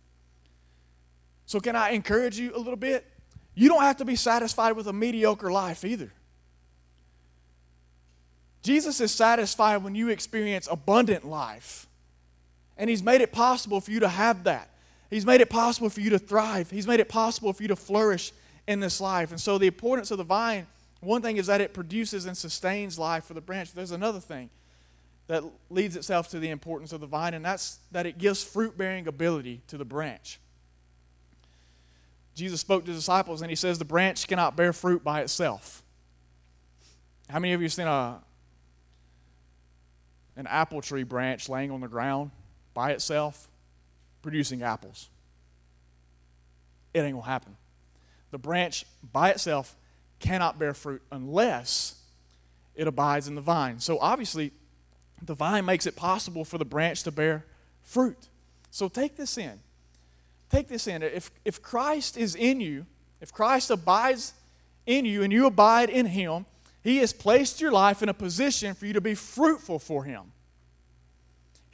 So, 1.45 1.59
can 1.59 1.75
I 1.75 1.91
encourage 1.91 2.39
you 2.39 2.55
a 2.55 2.57
little 2.57 2.75
bit? 2.75 3.05
You 3.53 3.69
don't 3.69 3.83
have 3.83 3.97
to 3.97 4.05
be 4.05 4.15
satisfied 4.15 4.71
with 4.71 4.87
a 4.87 4.93
mediocre 4.93 5.51
life 5.51 5.85
either. 5.85 6.11
Jesus 8.63 8.99
is 8.99 9.11
satisfied 9.11 9.83
when 9.83 9.93
you 9.93 10.09
experience 10.09 10.67
abundant 10.71 11.23
life. 11.23 11.87
And 12.77 12.89
He's 12.89 13.03
made 13.03 13.21
it 13.21 13.31
possible 13.31 13.81
for 13.81 13.91
you 13.91 13.99
to 14.01 14.09
have 14.09 14.43
that. 14.45 14.69
He's 15.09 15.25
made 15.25 15.39
it 15.39 15.49
possible 15.49 15.89
for 15.89 16.01
you 16.01 16.09
to 16.09 16.19
thrive. 16.19 16.71
He's 16.71 16.87
made 16.87 16.99
it 16.99 17.09
possible 17.09 17.53
for 17.53 17.61
you 17.61 17.69
to 17.69 17.75
flourish 17.75 18.33
in 18.67 18.79
this 18.79 18.99
life. 18.99 19.31
And 19.31 19.39
so, 19.39 19.57
the 19.57 19.67
importance 19.67 20.11
of 20.11 20.17
the 20.17 20.23
vine 20.23 20.67
one 21.05 21.21
thing 21.21 21.37
is 21.37 21.47
that 21.47 21.61
it 21.61 21.73
produces 21.73 22.25
and 22.25 22.35
sustains 22.35 22.97
life 22.97 23.25
for 23.25 23.35
the 23.35 23.41
branch. 23.41 23.73
There's 23.73 23.91
another 23.91 24.19
thing 24.19 24.49
that 25.27 25.43
leads 25.69 25.95
itself 25.95 26.29
to 26.29 26.39
the 26.39 26.49
importance 26.49 26.91
of 26.93 26.99
the 27.01 27.07
vine, 27.07 27.33
and 27.33 27.45
that's 27.45 27.79
that 27.91 28.05
it 28.05 28.17
gives 28.17 28.43
fruit 28.43 28.77
bearing 28.77 29.07
ability 29.07 29.61
to 29.67 29.77
the 29.77 29.85
branch. 29.85 30.39
Jesus 32.33 32.59
spoke 32.59 32.85
to 32.85 32.91
disciples 32.91 33.41
and 33.41 33.49
he 33.49 33.55
says 33.55 33.79
the 33.79 33.85
branch 33.85 34.27
cannot 34.27 34.57
bear 34.57 34.73
fruit 34.73 35.03
by 35.03 35.21
itself. 35.21 35.83
How 37.29 37.39
many 37.39 37.53
of 37.53 37.61
you 37.61 37.65
have 37.65 37.73
seen 37.73 37.87
a, 37.87 38.19
an 40.35 40.45
apple 40.47 40.81
tree 40.81 41.03
branch 41.03 41.47
laying 41.47 41.71
on 41.71 41.79
the 41.79 41.87
ground 41.87 42.31
by 42.75 42.91
itself 42.91 43.47
producing 44.21 44.61
apples? 44.61 45.09
It 46.93 46.99
ain't 46.99 47.15
gonna 47.15 47.25
happen. 47.25 47.57
The 48.29 48.37
branch 48.37 48.85
by 49.11 49.31
itself 49.31 49.75
cannot 50.19 50.59
bear 50.59 50.75
fruit 50.75 51.01
unless 51.11 51.95
it 52.75 52.87
abides 52.87 53.27
in 53.27 53.33
the 53.33 53.41
vine. 53.41 53.79
So 53.79 53.97
obviously, 53.99 54.51
the 55.21 55.33
vine 55.33 55.65
makes 55.65 55.87
it 55.87 55.95
possible 55.95 56.45
for 56.45 56.57
the 56.57 56.65
branch 56.65 57.03
to 57.03 57.11
bear 57.11 57.45
fruit. 57.81 58.27
So 58.71 58.87
take 58.87 59.15
this 59.15 59.37
in. 59.37 59.59
Take 60.49 60.67
this 60.67 60.87
in. 60.87 61.01
If, 61.01 61.31
if 61.43 61.61
Christ 61.61 62.17
is 62.17 62.35
in 62.35 62.61
you, 62.61 62.85
if 63.21 63.33
Christ 63.33 63.71
abides 63.71 64.33
in 64.85 65.05
you 65.05 65.23
and 65.23 65.33
you 65.33 65.45
abide 65.45 65.89
in 65.89 66.05
him, 66.05 66.45
he 66.83 66.97
has 66.97 67.13
placed 67.13 67.61
your 67.61 67.71
life 67.71 68.03
in 68.03 68.09
a 68.09 68.13
position 68.13 68.75
for 68.75 68.85
you 68.85 68.93
to 68.93 69.01
be 69.01 69.15
fruitful 69.15 69.79
for 69.79 70.03
him. 70.03 70.31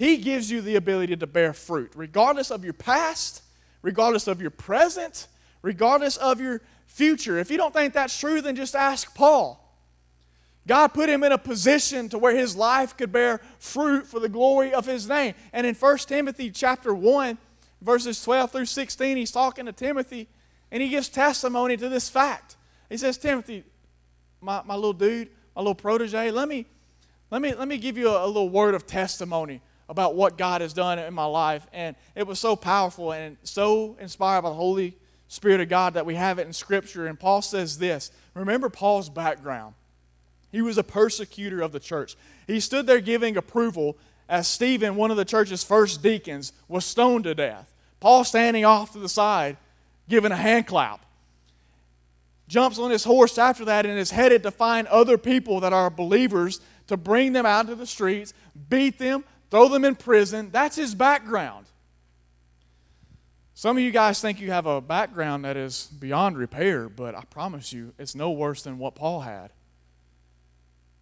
He 0.01 0.17
gives 0.17 0.50
you 0.50 0.62
the 0.62 0.77
ability 0.77 1.15
to 1.17 1.27
bear 1.27 1.53
fruit, 1.53 1.91
regardless 1.96 2.50
of 2.50 2.63
your 2.63 2.74
past, 2.74 3.43
regardless 3.84 4.25
of 4.25 4.41
your 4.41 4.50
present, 4.50 5.27
regardless 5.62 6.17
of 6.17 6.41
your 6.41 6.63
future. 6.88 7.38
If 7.38 7.51
you 7.51 7.58
don't 7.58 7.72
think 7.72 7.93
that's 7.93 8.20
true, 8.20 8.41
then 8.41 8.55
just 8.55 8.75
ask 8.75 9.13
Paul. 9.13 9.63
God 10.65 10.88
put 10.88 11.08
him 11.08 11.24
in 11.24 11.31
a 11.31 11.38
position 11.38 12.10
to 12.10 12.17
where 12.17 12.36
his 12.36 12.55
life 12.55 12.98
could 12.98 13.12
bear 13.12 13.41
fruit 13.60 14.08
for 14.08 14.20
the 14.20 14.27
glory 14.27 14.74
of 14.74 14.88
his 14.88 15.08
name. 15.08 15.36
And 15.53 15.67
in 15.67 15.75
1 15.75 15.98
Timothy 16.00 16.50
chapter 16.50 16.96
1, 16.96 17.38
verses 17.79 18.24
12 18.24 18.51
through 18.53 18.65
16, 18.65 19.17
he's 19.17 19.31
talking 19.31 19.67
to 19.67 19.72
Timothy 19.72 20.27
and 20.72 20.81
he 20.81 20.89
gives 20.89 21.10
testimony 21.10 21.77
to 21.77 21.89
this 21.89 22.10
fact. 22.10 22.55
He 22.89 22.98
says, 22.98 23.20
Timothy, 23.20 23.65
my, 24.41 24.63
my 24.65 24.74
little 24.74 24.93
dude, 24.93 25.29
my 25.55 25.62
little 25.62 25.75
protege, 25.75 26.31
let 26.31 26.50
me, 26.50 26.65
let 27.29 27.39
me, 27.39 27.53
let 27.53 27.67
me 27.67 27.77
give 27.77 28.00
you 28.00 28.10
a, 28.10 28.25
a 28.25 28.27
little 28.27 28.50
word 28.50 28.74
of 28.74 28.88
testimony 28.88 29.62
about 29.91 30.15
what 30.15 30.38
God 30.38 30.62
has 30.62 30.71
done 30.71 30.98
in 31.00 31.13
my 31.13 31.25
life. 31.25 31.67
And 31.74 31.98
it 32.15 32.25
was 32.25 32.39
so 32.39 32.55
powerful 32.55 33.12
and 33.12 33.36
so 33.43 33.98
inspired 34.00 34.43
by 34.43 34.50
the 34.50 34.55
Holy 34.55 34.95
Spirit 35.27 35.60
of 35.60 35.67
God 35.67 35.95
that 35.95 36.05
we 36.05 36.15
have 36.15 36.39
it 36.39 36.48
in 36.48 36.53
Scripture. 36.53 37.07
And 37.07 37.19
Paul 37.19 37.41
says 37.41 37.77
this 37.77 38.10
remember 38.33 38.69
Paul's 38.69 39.10
background. 39.10 39.75
He 40.50 40.62
was 40.62 40.77
a 40.77 40.83
persecutor 40.83 41.62
of 41.62 41.74
the 41.74 41.79
church. 41.79 42.15
He 42.48 42.62
stood 42.62 42.88
there 42.88 43.01
giving 43.01 43.36
approval 43.36 43.98
as 44.29 44.48
Stephen, 44.48 44.95
one 44.95 45.12
of 45.12 45.17
the 45.17 45.25
church's 45.25 45.62
first 45.62 46.01
deacons, 46.01 46.53
was 46.69 46.86
stoned 46.86 47.25
to 47.25 47.36
death. 47.36 47.74
Paul 48.00 48.24
standing 48.24 48.63
off 48.63 48.93
to 48.93 49.00
the 49.00 49.10
side, 49.10 49.57
giving 50.07 50.31
a 50.31 50.38
hand 50.38 50.67
clap. 50.67 51.05
Jumps 52.48 52.79
on 52.79 52.91
his 52.91 53.03
horse 53.03 53.38
after 53.38 53.65
that 53.65 53.86
and 53.86 54.00
is 54.00 54.12
headed 54.12 54.43
to 54.43 54.51
find 54.51 54.88
other 54.88 55.17
people 55.17 55.60
that 55.60 55.74
are 55.74 55.89
believers 55.89 56.62
to 56.88 56.95
bring 56.95 57.33
them 57.33 57.45
out 57.45 57.67
to 57.67 57.75
the 57.75 57.86
streets, 57.86 58.33
beat 58.69 58.98
them, 58.98 59.24
throw 59.51 59.67
them 59.67 59.86
in 59.86 59.96
prison. 59.96 60.50
That's 60.51 60.77
his 60.77 60.96
background. 60.96 61.67
Some 63.53 63.77
of 63.77 63.84
you 63.84 63.91
guys 63.91 64.20
think 64.20 64.41
you 64.41 64.50
have 64.50 64.65
a 64.65 64.81
background 64.81 65.46
that 65.46 65.55
is 65.55 65.86
beyond 66.00 66.36
repair, 66.36 66.89
but 66.89 67.13
I 67.13 67.24
promise 67.25 67.72
you, 67.72 67.93
it's 68.00 68.15
no 68.15 68.31
worse 68.31 68.63
than 68.63 68.79
what 68.79 68.96
Paul 68.96 69.22
had. 69.22 69.51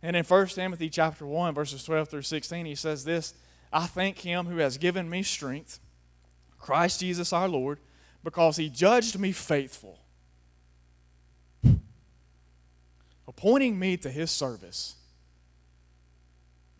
And 0.01 0.15
in 0.15 0.25
1 0.25 0.48
Timothy 0.48 0.89
chapter 0.89 1.25
1, 1.25 1.53
verses 1.53 1.84
12 1.84 2.10
through 2.10 2.22
16, 2.24 2.65
he 2.65 2.75
says 2.75 3.06
this 3.06 3.34
I 3.72 3.86
thank 3.86 4.20
him 4.20 4.48
who 4.48 4.58
has 4.58 4.77
given 4.77 5.10
me 5.10 5.24
strength, 5.24 5.79
Christ 6.58 7.00
Jesus 7.00 7.32
our 7.32 7.48
Lord, 7.48 7.79
because 8.24 8.58
he 8.58 8.68
judged 8.68 9.18
me 9.18 9.32
faithful, 9.32 10.00
appointing 13.27 13.77
me 13.77 13.96
to 13.98 14.10
his 14.10 14.32
service. 14.32 14.96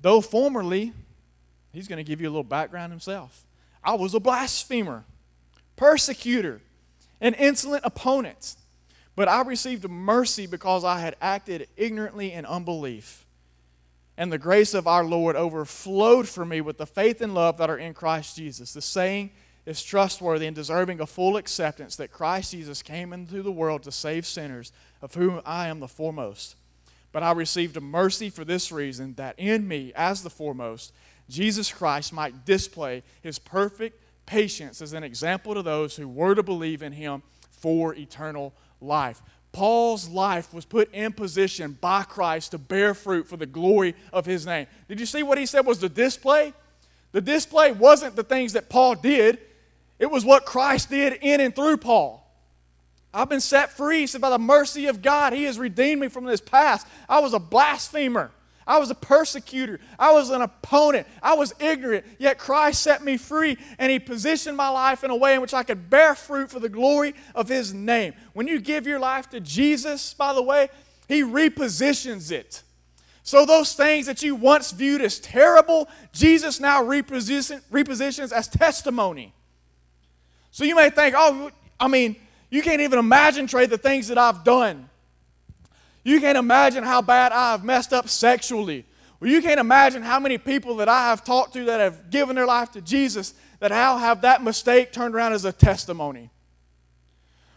Though 0.02 0.22
formerly, 0.22 0.94
he's 1.72 1.88
going 1.88 1.98
to 1.98 2.04
give 2.04 2.22
you 2.22 2.28
a 2.28 2.32
little 2.32 2.44
background 2.44 2.92
himself. 2.92 3.46
I 3.84 3.96
was 3.96 4.14
a 4.14 4.20
blasphemer 4.20 5.06
persecutor, 5.76 6.62
an 7.22 7.34
insolent 7.36 7.86
opponent. 7.86 8.56
But 9.16 9.28
I 9.28 9.42
received 9.42 9.90
mercy 9.90 10.48
because 10.48 10.86
I 10.86 11.00
had 11.00 11.16
acted 11.22 11.68
ignorantly 11.76 12.32
in 12.32 12.46
unbelief. 12.46 13.26
And 14.18 14.32
the 14.32 14.38
grace 14.38 14.74
of 14.74 14.88
our 14.88 15.04
Lord 15.04 15.36
overflowed 15.36 16.28
for 16.28 16.46
me 16.46 16.62
with 16.62 16.78
the 16.78 16.86
faith 16.86 17.22
and 17.22 17.34
love 17.34 17.58
that 17.58 17.70
are 17.70 17.78
in 17.78 17.94
Christ 17.94 18.38
Jesus. 18.38 18.74
The 18.74 18.82
saying 18.82 19.32
is 19.66 19.84
trustworthy 19.84 20.46
and 20.46 20.56
deserving 20.56 21.00
of 21.00 21.10
full 21.10 21.38
acceptance 21.38 21.96
that 21.98 22.12
Christ 22.12 22.52
Jesus 22.52 22.82
came 22.82 23.12
into 23.14 23.42
the 23.42 23.52
world 23.52 23.84
to 23.84 23.92
save 23.92 24.26
sinners, 24.26 24.72
of 25.02 25.16
whom 25.16 25.42
I 25.46 25.68
am 25.68 25.80
the 25.80 25.88
foremost. 25.88 26.56
But 27.12 27.24
I 27.24 27.32
received 27.32 27.76
a 27.76 27.82
mercy 27.82 28.30
for 28.30 28.46
this 28.46 28.72
reason 28.72 29.16
that 29.16 29.36
in 29.38 29.68
me, 29.68 29.92
as 29.96 30.24
the 30.24 30.30
foremost, 30.30 30.94
Jesus 31.30 31.72
Christ 31.72 32.12
might 32.12 32.46
display 32.46 33.04
his 33.22 33.40
perfect 33.40 34.04
patience 34.26 34.82
as 34.82 34.94
an 34.94 35.04
example 35.04 35.54
to 35.54 35.62
those 35.62 35.96
who 35.96 36.08
were 36.08 36.36
to 36.36 36.44
believe 36.44 36.82
in 36.82 36.92
him 36.92 37.24
for 37.50 37.96
eternal 37.96 38.54
life. 38.82 39.22
Paul's 39.52 40.08
life 40.08 40.54
was 40.54 40.66
put 40.66 40.94
in 40.94 41.12
position 41.12 41.78
by 41.82 42.04
Christ 42.04 42.52
to 42.52 42.58
bear 42.58 42.94
fruit 42.94 43.28
for 43.28 43.38
the 43.38 43.46
glory 43.46 43.96
of 44.14 44.26
his 44.26 44.46
name. 44.46 44.68
Did 44.88 45.00
you 45.00 45.06
see 45.06 45.24
what 45.24 45.38
he 45.38 45.46
said 45.46 45.66
was 45.66 45.80
the 45.80 45.90
display? 45.90 46.54
The 47.12 47.22
display 47.22 47.72
wasn't 47.72 48.16
the 48.16 48.24
things 48.24 48.54
that 48.54 48.70
Paul 48.70 48.96
did, 48.96 49.40
it 49.98 50.10
was 50.10 50.24
what 50.24 50.46
Christ 50.46 50.90
did 50.90 51.14
in 51.22 51.42
and 51.42 51.56
through 51.56 51.78
Paul. 51.78 52.26
I've 53.14 53.28
been 53.28 53.42
set 53.42 53.72
free, 53.72 54.06
by 54.20 54.30
the 54.30 54.38
mercy 54.38 54.86
of 54.86 55.02
God, 55.02 55.34
He 55.34 55.44
has 55.44 55.58
redeemed 55.58 56.02
me 56.02 56.08
from 56.10 56.26
this 56.26 56.42
past. 56.42 56.86
I 57.08 57.20
was 57.20 57.34
a 57.34 57.40
blasphemer. 57.40 58.32
I 58.70 58.78
was 58.78 58.92
a 58.92 58.96
persecutor. 58.96 59.80
I 59.98 60.14
was 60.14 60.30
an 60.30 60.44
opponent. 60.44 61.08
I 61.24 61.34
was 61.34 61.56
ignorant. 61.60 62.06
Yet 62.20 62.38
Christ 62.38 62.84
set 62.84 63.04
me 63.04 63.18
free 63.18 63.58
and 63.80 63.92
He 63.92 63.98
positioned 63.98 64.56
my 64.56 64.70
life 64.70 65.04
in 65.04 65.10
a 65.10 65.16
way 65.16 65.34
in 65.34 65.42
which 65.42 65.56
I 65.56 65.64
could 65.64 65.90
bear 65.90 66.14
fruit 66.14 66.52
for 66.52 66.60
the 66.60 66.70
glory 66.70 67.16
of 67.34 67.50
His 67.50 67.74
name. 67.74 68.14
When 68.34 68.48
you 68.48 68.60
give 68.60 68.86
your 68.86 69.00
life 69.00 69.28
to 69.32 69.40
Jesus, 69.40 70.14
by 70.14 70.34
the 70.34 70.44
way, 70.44 70.70
He 71.08 71.24
repositions 71.24 72.32
it. 72.32 72.62
So, 73.24 73.44
those 73.44 73.74
things 73.74 74.06
that 74.06 74.22
you 74.22 74.36
once 74.36 74.72
viewed 74.72 75.02
as 75.02 75.20
terrible, 75.20 75.90
Jesus 76.14 76.60
now 76.60 76.84
reposition, 76.84 77.62
repositions 77.72 78.32
as 78.32 78.48
testimony. 78.48 79.34
So, 80.52 80.64
you 80.64 80.76
may 80.76 80.92
think, 80.92 81.16
oh, 81.18 81.50
I 81.80 81.88
mean, 81.88 82.18
you 82.52 82.62
can't 82.62 82.82
even 82.82 83.00
imagine, 83.00 83.48
Trey, 83.48 83.66
the 83.66 83.80
things 83.80 84.10
that 84.10 84.20
I've 84.20 84.44
done. 84.44 84.90
You 86.04 86.20
can't 86.20 86.38
imagine 86.38 86.84
how 86.84 87.02
bad 87.02 87.32
I 87.32 87.52
have 87.52 87.64
messed 87.64 87.94
up 87.94 88.10
sexually. 88.10 88.86
Well, 89.20 89.30
you 89.30 89.42
can't 89.42 89.60
imagine 89.60 90.02
how 90.02 90.20
many 90.20 90.38
people 90.38 90.78
that 90.78 90.88
I 90.88 91.10
have 91.10 91.24
talked 91.24 91.54
to 91.54 91.66
that 91.66 91.80
have 91.80 92.10
given 92.10 92.36
their 92.36 92.46
life 92.46 92.72
to 92.72 92.82
Jesus 92.82 93.34
that 93.60 93.72
how 93.72 93.98
have 93.98 94.22
that 94.22 94.42
mistake 94.42 94.94
turned 94.94 95.14
around 95.14 95.34
as 95.34 95.46
a 95.46 95.52
testimony. 95.52 96.30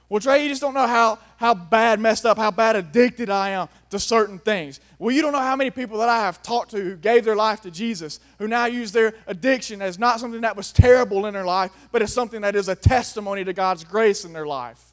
Well, 0.08 0.20
Trey, 0.20 0.42
you 0.42 0.50
just 0.50 0.60
don't 0.60 0.74
know 0.74 0.86
how, 0.86 1.18
how 1.38 1.54
bad 1.54 1.98
messed 1.98 2.26
up, 2.26 2.36
how 2.36 2.50
bad 2.50 2.76
addicted 2.76 3.30
I 3.30 3.50
am 3.50 3.68
to 3.88 3.98
certain 3.98 4.38
things. 4.38 4.78
Well, 4.98 5.14
you 5.14 5.22
don't 5.22 5.32
know 5.32 5.38
how 5.38 5.56
many 5.56 5.70
people 5.70 5.96
that 6.00 6.08
I 6.10 6.18
have 6.18 6.42
talked 6.42 6.72
to 6.72 6.76
who 6.76 6.96
gave 6.96 7.24
their 7.24 7.36
life 7.36 7.62
to 7.62 7.70
Jesus, 7.70 8.20
who 8.38 8.46
now 8.46 8.66
use 8.66 8.92
their 8.92 9.14
addiction 9.26 9.80
as 9.80 9.98
not 9.98 10.20
something 10.20 10.42
that 10.42 10.54
was 10.54 10.70
terrible 10.70 11.24
in 11.24 11.32
their 11.32 11.46
life, 11.46 11.70
but 11.92 12.02
as 12.02 12.12
something 12.12 12.42
that 12.42 12.54
is 12.56 12.68
a 12.68 12.74
testimony 12.74 13.42
to 13.44 13.54
God's 13.54 13.84
grace 13.84 14.26
in 14.26 14.34
their 14.34 14.46
life. 14.46 14.91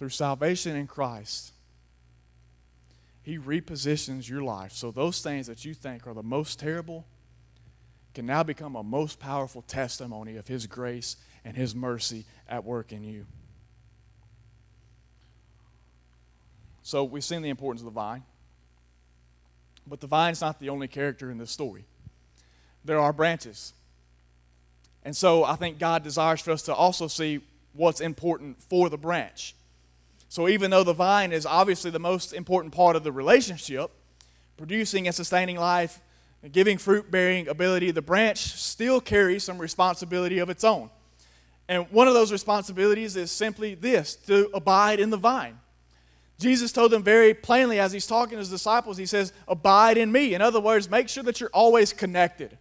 Through 0.00 0.08
salvation 0.08 0.76
in 0.76 0.86
Christ, 0.86 1.52
He 3.20 3.36
repositions 3.36 4.30
your 4.30 4.40
life 4.40 4.72
so 4.72 4.90
those 4.90 5.20
things 5.20 5.46
that 5.46 5.66
you 5.66 5.74
think 5.74 6.06
are 6.06 6.14
the 6.14 6.22
most 6.22 6.58
terrible 6.58 7.04
can 8.14 8.24
now 8.24 8.42
become 8.42 8.76
a 8.76 8.82
most 8.82 9.20
powerful 9.20 9.60
testimony 9.60 10.36
of 10.36 10.48
His 10.48 10.66
grace 10.66 11.16
and 11.44 11.54
His 11.54 11.74
mercy 11.74 12.24
at 12.48 12.64
work 12.64 12.92
in 12.92 13.04
you. 13.04 13.26
So 16.82 17.04
we've 17.04 17.22
seen 17.22 17.42
the 17.42 17.50
importance 17.50 17.82
of 17.82 17.84
the 17.84 17.90
vine. 17.90 18.22
But 19.86 20.00
the 20.00 20.06
vine's 20.06 20.40
not 20.40 20.60
the 20.60 20.70
only 20.70 20.88
character 20.88 21.30
in 21.30 21.36
this 21.36 21.50
story. 21.50 21.84
There 22.86 22.98
are 22.98 23.12
branches. 23.12 23.74
And 25.04 25.14
so 25.14 25.44
I 25.44 25.56
think 25.56 25.78
God 25.78 26.02
desires 26.02 26.40
for 26.40 26.52
us 26.52 26.62
to 26.62 26.74
also 26.74 27.06
see 27.06 27.40
what's 27.74 28.00
important 28.00 28.62
for 28.62 28.88
the 28.88 28.96
branch. 28.96 29.54
So 30.30 30.48
even 30.48 30.70
though 30.70 30.84
the 30.84 30.92
vine 30.92 31.32
is 31.32 31.44
obviously 31.44 31.90
the 31.90 31.98
most 31.98 32.32
important 32.32 32.72
part 32.72 32.94
of 32.94 33.02
the 33.02 33.10
relationship, 33.10 33.90
producing 34.56 35.08
and 35.08 35.14
sustaining 35.14 35.56
life, 35.56 36.00
and 36.44 36.52
giving 36.52 36.78
fruit 36.78 37.10
bearing 37.10 37.48
ability, 37.48 37.90
the 37.90 38.00
branch 38.00 38.38
still 38.38 39.00
carries 39.00 39.42
some 39.42 39.58
responsibility 39.58 40.38
of 40.38 40.48
its 40.48 40.62
own. 40.62 40.88
And 41.68 41.90
one 41.90 42.06
of 42.06 42.14
those 42.14 42.30
responsibilities 42.30 43.16
is 43.16 43.32
simply 43.32 43.74
this 43.74 44.14
to 44.28 44.48
abide 44.54 45.00
in 45.00 45.10
the 45.10 45.16
vine. 45.16 45.58
Jesus 46.38 46.70
told 46.70 46.92
them 46.92 47.02
very 47.02 47.34
plainly 47.34 47.80
as 47.80 47.90
he's 47.90 48.06
talking 48.06 48.34
to 48.34 48.38
his 48.38 48.50
disciples, 48.50 48.96
he 48.96 49.06
says, 49.06 49.32
Abide 49.48 49.98
in 49.98 50.12
me. 50.12 50.34
In 50.34 50.40
other 50.40 50.60
words, 50.60 50.88
make 50.88 51.08
sure 51.08 51.24
that 51.24 51.40
you're 51.40 51.50
always 51.52 51.92
connected. 51.92 52.56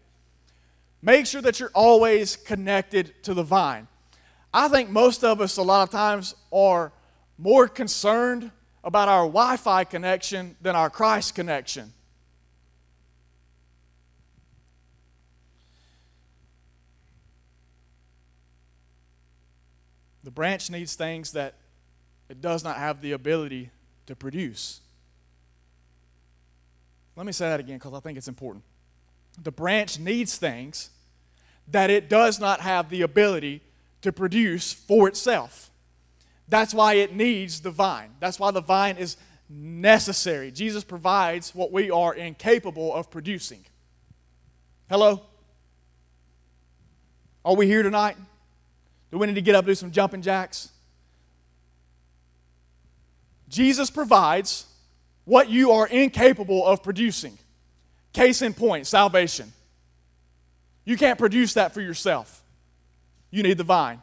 Make 1.03 1.27
sure 1.27 1.43
that 1.43 1.59
you're 1.59 1.71
always 1.75 2.35
connected 2.35 3.13
to 3.23 3.35
the 3.35 3.43
vine. 3.43 3.87
I 4.51 4.69
think 4.69 4.89
most 4.89 5.23
of 5.23 5.39
us, 5.39 5.57
a 5.57 5.61
lot 5.61 5.83
of 5.83 5.91
times, 5.91 6.33
are 6.51 6.91
more 7.39 7.69
concerned 7.69 8.51
about 8.83 9.07
our 9.07 9.23
Wi 9.23 9.55
Fi 9.57 9.85
connection 9.85 10.57
than 10.61 10.75
our 10.75 10.89
Christ 10.89 11.33
connection. 11.33 11.93
The 20.23 20.31
branch 20.31 20.69
needs 20.69 20.95
things 20.95 21.31
that 21.31 21.55
it 22.27 22.41
does 22.41 22.63
not 22.63 22.77
have 22.77 23.01
the 23.01 23.13
ability 23.13 23.71
to 24.05 24.15
produce. 24.15 24.81
Let 27.15 27.25
me 27.25 27.31
say 27.31 27.49
that 27.49 27.59
again 27.59 27.77
because 27.77 27.93
I 27.93 27.99
think 28.01 28.17
it's 28.17 28.27
important. 28.27 28.63
The 29.41 29.51
branch 29.51 29.97
needs 29.97 30.37
things 30.37 30.89
that 31.69 31.89
it 31.89 32.09
does 32.09 32.39
not 32.39 32.59
have 32.61 32.89
the 32.89 33.01
ability 33.01 33.61
to 34.01 34.11
produce 34.11 34.73
for 34.73 35.07
itself. 35.07 35.68
That's 36.49 36.73
why 36.73 36.95
it 36.95 37.15
needs 37.15 37.61
the 37.61 37.71
vine. 37.71 38.09
That's 38.19 38.39
why 38.39 38.51
the 38.51 38.61
vine 38.61 38.97
is 38.97 39.17
necessary. 39.49 40.51
Jesus 40.51 40.83
provides 40.83 41.53
what 41.53 41.71
we 41.71 41.91
are 41.91 42.13
incapable 42.13 42.93
of 42.93 43.09
producing. 43.09 43.65
Hello? 44.89 45.21
Are 47.45 47.55
we 47.55 47.67
here 47.67 47.83
tonight? 47.83 48.17
Do 49.11 49.17
we 49.17 49.27
need 49.27 49.35
to 49.35 49.41
get 49.41 49.55
up 49.55 49.65
and 49.65 49.67
do 49.67 49.75
some 49.75 49.91
jumping 49.91 50.21
jacks? 50.21 50.69
Jesus 53.47 53.89
provides 53.89 54.65
what 55.25 55.49
you 55.49 55.71
are 55.71 55.87
incapable 55.87 56.65
of 56.65 56.83
producing. 56.83 57.37
Case 58.13 58.41
in 58.41 58.53
point, 58.53 58.87
salvation. 58.87 59.51
You 60.85 60.97
can't 60.97 61.19
produce 61.19 61.53
that 61.53 61.73
for 61.73 61.81
yourself. 61.81 62.43
You 63.31 63.43
need 63.43 63.57
the 63.57 63.63
vine. 63.63 64.01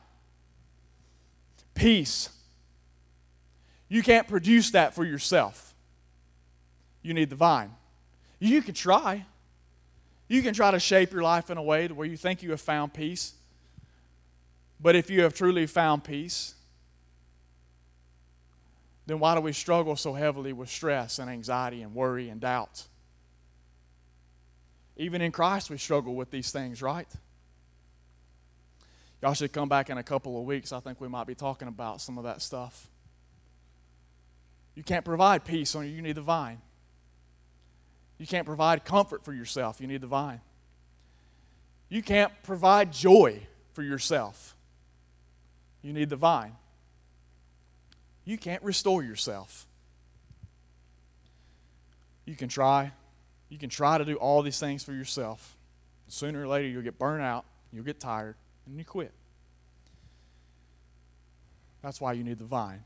Peace. 1.75 2.31
You 3.89 4.03
can't 4.03 4.27
produce 4.27 4.71
that 4.73 4.95
for 4.95 5.05
yourself. 5.05 5.75
You 7.03 7.15
need 7.15 7.31
the 7.31 7.37
vine. 7.37 7.71
You 8.41 8.61
can 8.63 8.75
try. 8.75 9.25
You 10.29 10.43
can 10.43 10.55
try 10.55 10.73
to 10.73 10.81
shape 10.81 11.13
your 11.13 11.23
life 11.23 11.51
in 11.51 11.57
a 11.59 11.63
way 11.63 11.87
to 11.87 11.95
where 11.95 12.07
you 12.07 12.17
think 12.17 12.43
you 12.43 12.51
have 12.51 12.61
found 12.61 12.93
peace. 12.93 13.35
But 14.81 14.97
if 14.97 15.09
you 15.09 15.23
have 15.23 15.35
truly 15.35 15.67
found 15.67 16.05
peace, 16.05 16.55
then 19.07 19.21
why 19.21 19.35
do 19.37 19.41
we 19.41 19.53
struggle 19.53 19.95
so 19.95 20.15
heavily 20.15 20.53
with 20.53 20.69
stress 20.69 21.19
and 21.19 21.31
anxiety 21.31 21.83
and 21.83 21.95
worry 21.95 22.29
and 22.29 22.41
doubt? 22.41 22.85
Even 24.97 25.21
in 25.21 25.31
Christ, 25.31 25.71
we 25.71 25.79
struggle 25.79 26.15
with 26.15 26.31
these 26.31 26.51
things, 26.51 26.83
right? 26.83 27.09
Y'all 29.23 29.35
should 29.35 29.53
come 29.53 29.69
back 29.69 29.91
in 29.91 29.99
a 29.99 30.03
couple 30.03 30.39
of 30.39 30.45
weeks. 30.45 30.73
I 30.73 30.81
think 30.81 31.01
we 31.01 31.09
might 31.09 31.27
be 31.27 31.35
talking 31.35 31.69
about 31.69 32.01
some 32.01 32.19
of 32.19 32.25
that 32.25 32.43
stuff. 32.43 32.89
You 34.77 34.85
can't 34.85 35.05
provide 35.05 35.45
peace 35.45 35.75
on 35.75 35.87
you, 35.87 35.91
you 35.91 36.03
need 36.03 36.15
the 36.15 36.21
vine. 36.21 36.61
You 38.19 38.27
can't 38.27 38.47
provide 38.47 38.85
comfort 38.85 39.25
for 39.25 39.33
yourself, 39.33 39.81
you 39.81 39.89
need 39.89 40.03
the 40.03 40.07
vine. 40.07 40.41
You 41.89 42.03
can't 42.03 42.33
provide 42.45 42.93
joy 42.93 43.41
for 43.73 43.83
yourself, 43.83 44.55
you 45.83 45.93
need 45.93 46.11
the 46.11 46.17
vine. 46.17 46.53
You 48.25 48.37
can't 48.37 48.63
restore 48.63 49.03
yourself. 49.05 49.67
You 52.25 52.35
can 52.35 52.49
try. 52.49 52.91
You 53.49 53.57
can 53.57 53.71
try 53.71 53.99
to 53.99 54.05
do 54.05 54.17
all 54.17 54.43
these 54.43 54.59
things 54.59 54.83
for 54.83 54.93
yourself. 54.93 55.57
Sooner 56.09 56.43
or 56.43 56.49
later, 56.49 56.67
you'll 56.67 56.83
get 56.83 56.99
burned 56.99 57.23
out, 57.23 57.45
you'll 57.73 57.85
get 57.85 58.01
tired, 58.01 58.35
and 58.67 58.77
you 58.77 58.85
quit. 58.85 59.13
That's 61.83 62.01
why 62.01 62.15
you 62.15 62.25
need 62.25 62.39
the 62.39 62.45
vine. 62.45 62.83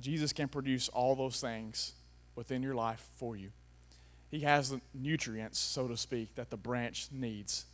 Jesus 0.00 0.32
can 0.32 0.48
produce 0.48 0.88
all 0.88 1.14
those 1.14 1.40
things 1.40 1.92
within 2.34 2.62
your 2.62 2.74
life 2.74 3.04
for 3.16 3.36
you. 3.36 3.50
He 4.30 4.40
has 4.40 4.70
the 4.70 4.80
nutrients, 4.94 5.58
so 5.58 5.88
to 5.88 5.96
speak, 5.96 6.34
that 6.36 6.50
the 6.50 6.56
branch 6.56 7.08
needs, 7.10 7.66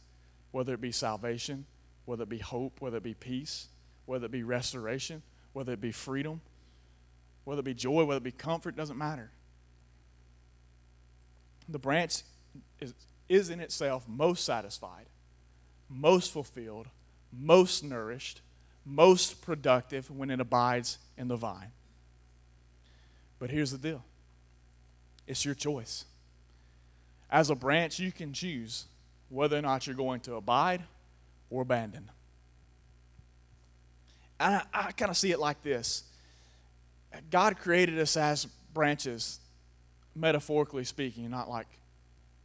whether 0.52 0.74
it 0.74 0.80
be 0.80 0.92
salvation, 0.92 1.66
whether 2.06 2.22
it 2.22 2.28
be 2.28 2.38
hope, 2.38 2.80
whether 2.80 2.96
it 2.96 3.02
be 3.02 3.14
peace, 3.14 3.68
whether 4.06 4.26
it 4.26 4.32
be 4.32 4.42
restoration, 4.42 5.22
whether 5.52 5.72
it 5.72 5.80
be 5.80 5.92
freedom, 5.92 6.40
whether 7.44 7.60
it 7.60 7.64
be 7.64 7.74
joy, 7.74 8.04
whether 8.04 8.18
it 8.18 8.24
be 8.24 8.32
comfort, 8.32 8.76
doesn't 8.76 8.96
matter. 8.96 9.30
The 11.68 11.78
branch 11.78 12.22
is, 12.80 12.94
is 13.28 13.50
in 13.50 13.60
itself 13.60 14.06
most 14.08 14.44
satisfied, 14.44 15.06
most 15.88 16.32
fulfilled, 16.32 16.86
most 17.32 17.84
nourished, 17.84 18.40
most 18.84 19.42
productive 19.42 20.10
when 20.10 20.30
it 20.30 20.40
abides 20.40 20.98
in 21.18 21.28
the 21.28 21.36
vine. 21.36 21.72
But 23.38 23.50
here's 23.50 23.70
the 23.70 23.78
deal 23.78 24.02
it's 25.26 25.44
your 25.44 25.54
choice. 25.54 26.04
As 27.28 27.50
a 27.50 27.54
branch, 27.54 27.98
you 27.98 28.12
can 28.12 28.32
choose 28.32 28.86
whether 29.28 29.58
or 29.58 29.62
not 29.62 29.86
you're 29.86 29.96
going 29.96 30.20
to 30.20 30.34
abide 30.34 30.84
or 31.50 31.62
abandon. 31.62 32.08
And 34.38 34.56
I, 34.56 34.62
I 34.72 34.92
kind 34.92 35.10
of 35.10 35.16
see 35.16 35.32
it 35.32 35.40
like 35.40 35.62
this 35.62 36.04
God 37.30 37.58
created 37.58 37.98
us 37.98 38.16
as 38.16 38.46
branches, 38.74 39.40
metaphorically 40.14 40.84
speaking, 40.84 41.30
not 41.30 41.48
like 41.48 41.66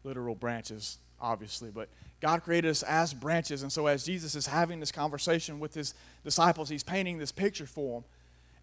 literal 0.04 0.36
branches, 0.36 0.98
obviously, 1.20 1.70
but 1.70 1.90
God 2.22 2.44
created 2.44 2.70
us 2.70 2.84
as 2.84 3.14
branches. 3.14 3.64
And 3.64 3.72
so, 3.72 3.88
as 3.88 4.06
Jesus 4.06 4.36
is 4.36 4.48
having 4.48 4.80
this 4.80 4.92
conversation 4.92 5.60
with 5.60 5.74
his 5.74 5.94
disciples, 6.24 6.70
he's 6.70 6.84
painting 6.84 7.18
this 7.18 7.32
picture 7.32 7.66
for 7.66 8.02
them. 8.02 8.10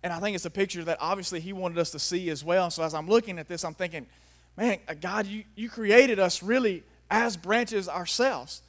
And 0.02 0.12
I 0.12 0.20
think 0.20 0.34
it's 0.34 0.44
a 0.44 0.50
picture 0.50 0.84
that 0.84 0.98
obviously 1.00 1.40
he 1.40 1.52
wanted 1.52 1.78
us 1.78 1.90
to 1.90 1.98
see 1.98 2.30
as 2.30 2.44
well. 2.44 2.70
So, 2.70 2.82
as 2.82 2.94
I'm 2.94 3.08
looking 3.08 3.38
at 3.38 3.48
this, 3.48 3.64
I'm 3.64 3.74
thinking, 3.74 4.06
man, 4.56 4.78
uh, 4.88 4.94
God, 4.94 5.26
you, 5.26 5.44
you 5.56 5.68
created 5.68 6.18
us 6.18 6.42
really 6.42 6.84
as 7.10 7.36
branches 7.36 7.88
ourselves. 7.88 8.62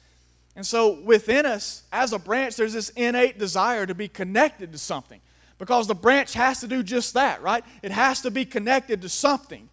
And 0.56 0.66
so 0.66 1.00
within 1.00 1.46
us, 1.46 1.84
as 1.92 2.12
a 2.12 2.18
branch, 2.18 2.56
there's 2.56 2.72
this 2.72 2.90
innate 2.90 3.38
desire 3.38 3.86
to 3.86 3.94
be 3.94 4.08
connected 4.08 4.72
to 4.72 4.78
something 4.78 5.20
because 5.58 5.86
the 5.86 5.94
branch 5.94 6.32
has 6.34 6.60
to 6.60 6.66
do 6.66 6.82
just 6.82 7.14
that, 7.14 7.42
right? 7.42 7.64
It 7.82 7.92
has 7.92 8.22
to 8.22 8.30
be 8.30 8.44
connected 8.44 9.02
to 9.02 9.08
something. 9.08 9.68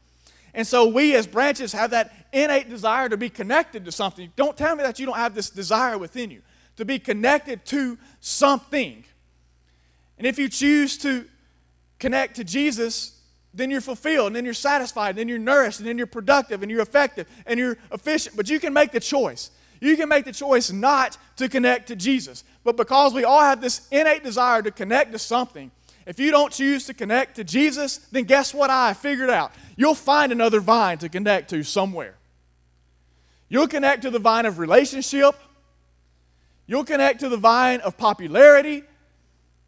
And 0.53 0.65
so 0.65 0.87
we 0.87 1.15
as 1.15 1.27
branches 1.27 1.71
have 1.73 1.91
that 1.91 2.13
innate 2.33 2.69
desire 2.69 3.09
to 3.09 3.17
be 3.17 3.29
connected 3.29 3.85
to 3.85 3.91
something. 3.91 4.31
Don't 4.35 4.57
tell 4.57 4.75
me 4.75 4.83
that 4.83 4.99
you 4.99 5.05
don't 5.05 5.17
have 5.17 5.35
this 5.35 5.49
desire 5.49 5.97
within 5.97 6.31
you 6.31 6.41
to 6.77 6.85
be 6.85 6.99
connected 6.99 7.65
to 7.65 7.97
something. 8.19 9.03
And 10.17 10.27
if 10.27 10.37
you 10.37 10.49
choose 10.49 10.97
to 10.99 11.25
connect 11.99 12.35
to 12.37 12.43
Jesus, 12.43 13.19
then 13.53 13.71
you're 13.71 13.81
fulfilled, 13.81 14.27
and 14.27 14.35
then 14.35 14.45
you're 14.45 14.53
satisfied, 14.53 15.11
and 15.11 15.19
then 15.19 15.27
you're 15.27 15.39
nourished, 15.39 15.79
and 15.79 15.87
then 15.87 15.97
you're 15.97 16.07
productive, 16.07 16.61
and 16.61 16.71
you're 16.71 16.81
effective, 16.81 17.27
and 17.45 17.59
you're 17.59 17.77
efficient. 17.91 18.35
But 18.35 18.49
you 18.49 18.59
can 18.59 18.73
make 18.73 18.91
the 18.91 18.99
choice. 18.99 19.51
You 19.79 19.95
can 19.95 20.09
make 20.09 20.25
the 20.25 20.31
choice 20.31 20.71
not 20.71 21.17
to 21.37 21.49
connect 21.49 21.87
to 21.87 21.95
Jesus. 21.95 22.43
But 22.63 22.77
because 22.77 23.13
we 23.13 23.23
all 23.23 23.41
have 23.41 23.61
this 23.61 23.87
innate 23.91 24.23
desire 24.23 24.61
to 24.61 24.71
connect 24.71 25.11
to 25.11 25.19
something, 25.19 25.71
if 26.05 26.19
you 26.19 26.31
don't 26.31 26.53
choose 26.53 26.85
to 26.85 26.93
connect 26.93 27.35
to 27.35 27.43
Jesus, 27.43 27.97
then 28.11 28.23
guess 28.23 28.53
what 28.53 28.69
I 28.69 28.93
figured 28.93 29.29
out? 29.29 29.51
You'll 29.75 29.93
find 29.93 30.31
another 30.31 30.59
vine 30.59 30.97
to 30.99 31.09
connect 31.09 31.49
to 31.49 31.63
somewhere. 31.63 32.15
You'll 33.49 33.67
connect 33.67 34.03
to 34.03 34.09
the 34.09 34.19
vine 34.19 34.45
of 34.45 34.57
relationship. 34.57 35.35
You'll 36.65 36.85
connect 36.85 37.19
to 37.21 37.29
the 37.29 37.37
vine 37.37 37.81
of 37.81 37.97
popularity. 37.97 38.83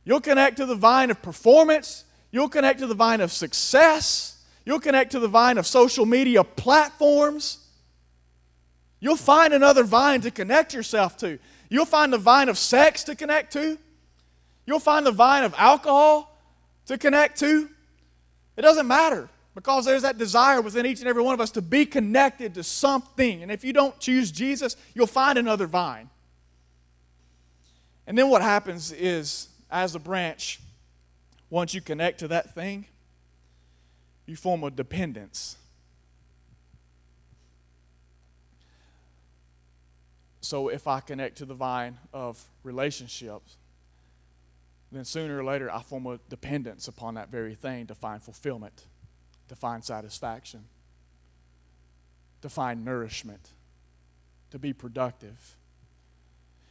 You'll 0.06 0.22
connect 0.22 0.58
to 0.58 0.66
the 0.66 0.76
vine 0.76 1.12
of 1.12 1.22
performance. 1.22 2.06
You'll 2.32 2.50
connect 2.50 2.80
to 2.80 2.88
the 2.88 2.94
vine 2.94 3.22
of 3.22 3.32
success. 3.32 4.44
You'll 4.66 4.80
connect 4.80 5.12
to 5.12 5.20
the 5.20 5.28
vine 5.28 5.58
of 5.58 5.66
social 5.66 6.06
media 6.06 6.44
platforms. 6.44 7.66
You'll 9.00 9.16
find 9.16 9.54
another 9.54 9.84
vine 9.84 10.22
to 10.22 10.32
connect 10.32 10.74
yourself 10.74 11.18
to. 11.18 11.40
You'll 11.70 11.86
find 11.86 12.12
the 12.12 12.18
vine 12.18 12.50
of 12.50 12.58
sex 12.58 13.04
to 13.06 13.16
connect 13.16 13.54
to. 13.54 13.78
You'll 14.66 14.80
find 14.80 15.06
the 15.06 15.12
vine 15.12 15.44
of 15.44 15.56
alcohol 15.58 16.38
to 16.86 16.98
connect 16.98 17.40
to. 17.40 17.70
It 18.58 18.62
doesn't 18.62 18.88
matter 18.88 19.30
because 19.56 19.86
there's 19.86 20.04
that 20.04 20.18
desire 20.18 20.62
within 20.62 20.86
each 20.86 21.00
and 21.00 21.08
every 21.08 21.24
one 21.24 21.34
of 21.34 21.42
us 21.42 21.52
to 21.52 21.62
be 21.62 21.86
connected 21.86 22.54
to 22.56 22.64
something. 22.64 23.42
And 23.42 23.52
if 23.52 23.64
you 23.64 23.74
don't 23.74 23.98
choose 24.00 24.32
Jesus, 24.32 24.76
you'll 24.94 25.08
find 25.08 25.38
another 25.38 25.66
vine. 25.66 26.10
And 28.06 28.18
then 28.18 28.30
what 28.30 28.42
happens 28.42 28.92
is, 28.92 29.50
as 29.70 29.96
a 29.96 30.00
branch, 30.00 30.60
once 31.50 31.74
you 31.74 31.82
connect 31.82 32.20
to 32.20 32.28
that 32.28 32.54
thing, 32.54 32.86
you 34.26 34.36
form 34.36 34.64
a 34.64 34.70
dependence. 34.70 35.58
So 40.42 40.70
if 40.70 40.88
I 40.88 41.00
connect 41.00 41.38
to 41.40 41.46
the 41.46 41.54
vine 41.54 41.98
of 42.14 42.44
relationships, 42.64 43.58
then 44.92 45.06
sooner 45.06 45.40
or 45.40 45.44
later 45.44 45.72
I 45.72 45.82
form 45.82 46.08
a 46.08 46.20
dependence 46.30 46.88
upon 46.88 47.16
that 47.16 47.30
very 47.30 47.56
thing 47.56 47.88
to 47.88 47.96
find 47.96 48.22
fulfillment, 48.22 48.86
to 49.48 49.56
find 49.56 49.84
satisfaction, 49.84 50.66
to 52.42 52.50
find 52.50 52.84
nourishment, 52.84 53.50
to 54.52 54.58
be 54.58 54.74
productive. 54.74 55.56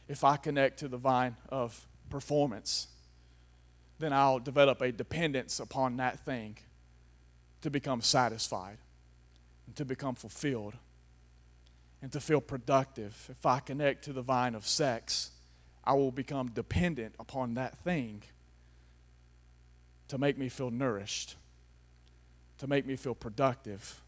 If 0.07 0.23
I 0.23 0.37
connect 0.37 0.79
to 0.79 0.87
the 0.87 0.97
vine 0.97 1.37
of 1.49 1.87
performance, 2.09 2.87
then 3.99 4.13
I'll 4.13 4.39
develop 4.39 4.81
a 4.81 4.91
dependence 4.91 5.59
upon 5.59 5.97
that 5.97 6.19
thing 6.25 6.57
to 7.61 7.69
become 7.69 8.01
satisfied 8.01 8.77
and 9.67 9.75
to 9.75 9.85
become 9.85 10.15
fulfilled 10.15 10.75
and 12.01 12.11
to 12.13 12.21
feel 12.21 12.39
productive. 12.39 13.27
If 13.29 13.45
I 13.45 13.59
connect 13.59 14.05
to 14.05 14.13
the 14.13 14.21
vine 14.21 14.55
of 14.55 14.65
sex, 14.65 15.31
I 15.83 15.93
will 15.93 16.11
become 16.11 16.47
dependent 16.49 17.15
upon 17.19 17.55
that 17.55 17.77
thing 17.79 18.23
to 20.07 20.17
make 20.17 20.37
me 20.37 20.49
feel 20.49 20.71
nourished, 20.71 21.35
to 22.57 22.67
make 22.67 22.85
me 22.85 22.95
feel 22.95 23.15
productive, 23.15 24.01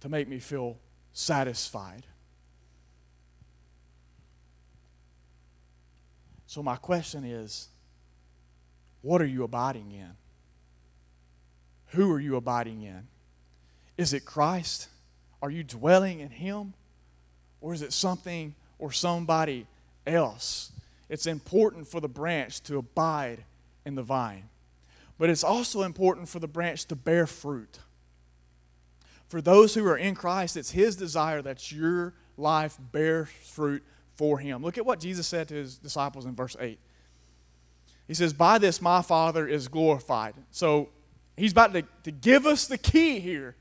to 0.00 0.08
make 0.08 0.28
me 0.28 0.38
feel 0.38 0.78
satisfied. 1.12 2.06
So, 6.46 6.62
my 6.62 6.76
question 6.76 7.24
is 7.24 7.68
what 9.02 9.22
are 9.22 9.26
you 9.26 9.44
abiding 9.44 9.92
in? 9.92 10.10
Who 11.92 12.12
are 12.12 12.20
you 12.20 12.36
abiding 12.36 12.82
in? 12.82 13.06
Is 13.96 14.12
it 14.12 14.24
Christ? 14.24 14.88
Are 15.40 15.50
you 15.50 15.64
dwelling 15.64 16.20
in 16.20 16.30
Him? 16.30 16.74
Or 17.60 17.72
is 17.72 17.82
it 17.82 17.92
something 17.92 18.54
or 18.78 18.92
somebody 18.92 19.66
else? 20.06 20.72
It's 21.08 21.26
important 21.26 21.88
for 21.88 22.00
the 22.00 22.08
branch 22.08 22.62
to 22.64 22.76
abide 22.78 23.44
in 23.84 23.94
the 23.94 24.02
vine, 24.02 24.48
but 25.16 25.30
it's 25.30 25.42
also 25.42 25.82
important 25.82 26.28
for 26.28 26.38
the 26.38 26.46
branch 26.46 26.84
to 26.86 26.96
bear 26.96 27.26
fruit. 27.26 27.78
For 29.28 29.40
those 29.40 29.74
who 29.74 29.86
are 29.86 29.96
in 29.96 30.14
Christ, 30.14 30.56
it's 30.56 30.72
His 30.72 30.96
desire 30.96 31.42
that 31.42 31.72
your 31.72 32.14
life 32.36 32.78
bear 32.92 33.26
fruit 33.26 33.82
for 34.14 34.38
Him. 34.38 34.62
Look 34.62 34.78
at 34.78 34.86
what 34.86 35.00
Jesus 35.00 35.26
said 35.26 35.48
to 35.48 35.54
His 35.54 35.78
disciples 35.78 36.26
in 36.26 36.34
verse 36.34 36.56
8. 36.60 36.78
He 38.08 38.14
says, 38.14 38.32
By 38.32 38.58
this 38.58 38.82
my 38.82 39.02
Father 39.02 39.46
is 39.46 39.68
glorified. 39.68 40.34
So 40.50 40.88
he's 41.36 41.52
about 41.52 41.74
to, 41.74 41.82
to 42.02 42.10
give 42.10 42.46
us 42.46 42.66
the 42.66 42.78
key 42.78 43.20
here 43.20 43.54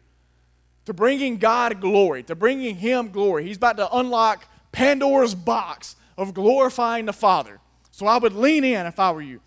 to 0.86 0.94
bringing 0.94 1.38
God 1.38 1.82
glory, 1.82 2.24
to 2.24 2.34
bringing 2.34 2.78
Him 2.78 3.10
glory. 3.12 3.44
He's 3.44 3.58
about 3.58 3.76
to 3.76 3.94
unlock 3.94 4.48
Pandora's 4.72 5.36
box 5.36 5.98
of 6.18 6.34
glorifying 6.34 7.06
the 7.06 7.14
Father. 7.14 7.60
So 7.92 8.08
I 8.08 8.18
would 8.18 8.34
lean 8.34 8.64
in 8.64 8.86
if 8.86 8.98
I 8.98 9.12
were 9.12 9.22
you. 9.22 9.42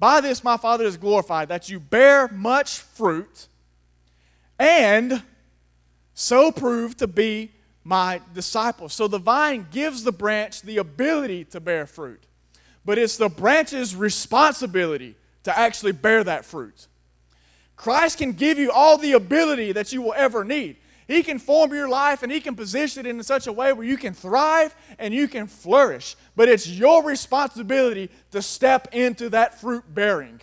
By 0.00 0.20
this 0.20 0.42
my 0.42 0.56
Father 0.56 0.84
is 0.84 0.96
glorified, 0.96 1.48
that 1.48 1.68
you 1.68 1.78
bear 1.78 2.26
much 2.28 2.78
fruit 2.78 3.46
and 4.58 5.22
so 6.12 6.50
prove 6.50 6.96
to 6.96 7.06
be 7.06 7.52
my 7.84 8.20
disciples. 8.34 8.92
So 8.92 9.06
the 9.06 9.18
vine 9.18 9.68
gives 9.70 10.02
the 10.02 10.12
branch 10.12 10.62
the 10.62 10.78
ability 10.78 11.44
to 11.46 11.60
bear 11.60 11.86
fruit 11.86 12.26
but 12.84 12.98
it's 12.98 13.16
the 13.16 13.28
branch's 13.28 13.94
responsibility 13.94 15.14
to 15.44 15.58
actually 15.58 15.92
bear 15.92 16.24
that 16.24 16.44
fruit. 16.44 16.86
Christ 17.76 18.18
can 18.18 18.32
give 18.32 18.58
you 18.58 18.70
all 18.70 18.98
the 18.98 19.12
ability 19.12 19.72
that 19.72 19.92
you 19.92 20.02
will 20.02 20.14
ever 20.16 20.44
need. 20.44 20.76
He 21.08 21.22
can 21.22 21.38
form 21.38 21.72
your 21.72 21.88
life 21.88 22.22
and 22.22 22.30
He 22.30 22.40
can 22.40 22.54
position 22.54 23.04
it 23.04 23.08
in 23.08 23.22
such 23.22 23.46
a 23.46 23.52
way 23.52 23.72
where 23.72 23.86
you 23.86 23.96
can 23.96 24.14
thrive 24.14 24.76
and 24.98 25.12
you 25.12 25.26
can 25.26 25.46
flourish. 25.46 26.14
But 26.36 26.48
it's 26.48 26.68
your 26.68 27.02
responsibility 27.02 28.10
to 28.30 28.42
step 28.42 28.88
into 28.92 29.28
that 29.30 29.60
fruit 29.60 29.84
bearing. 29.92 30.40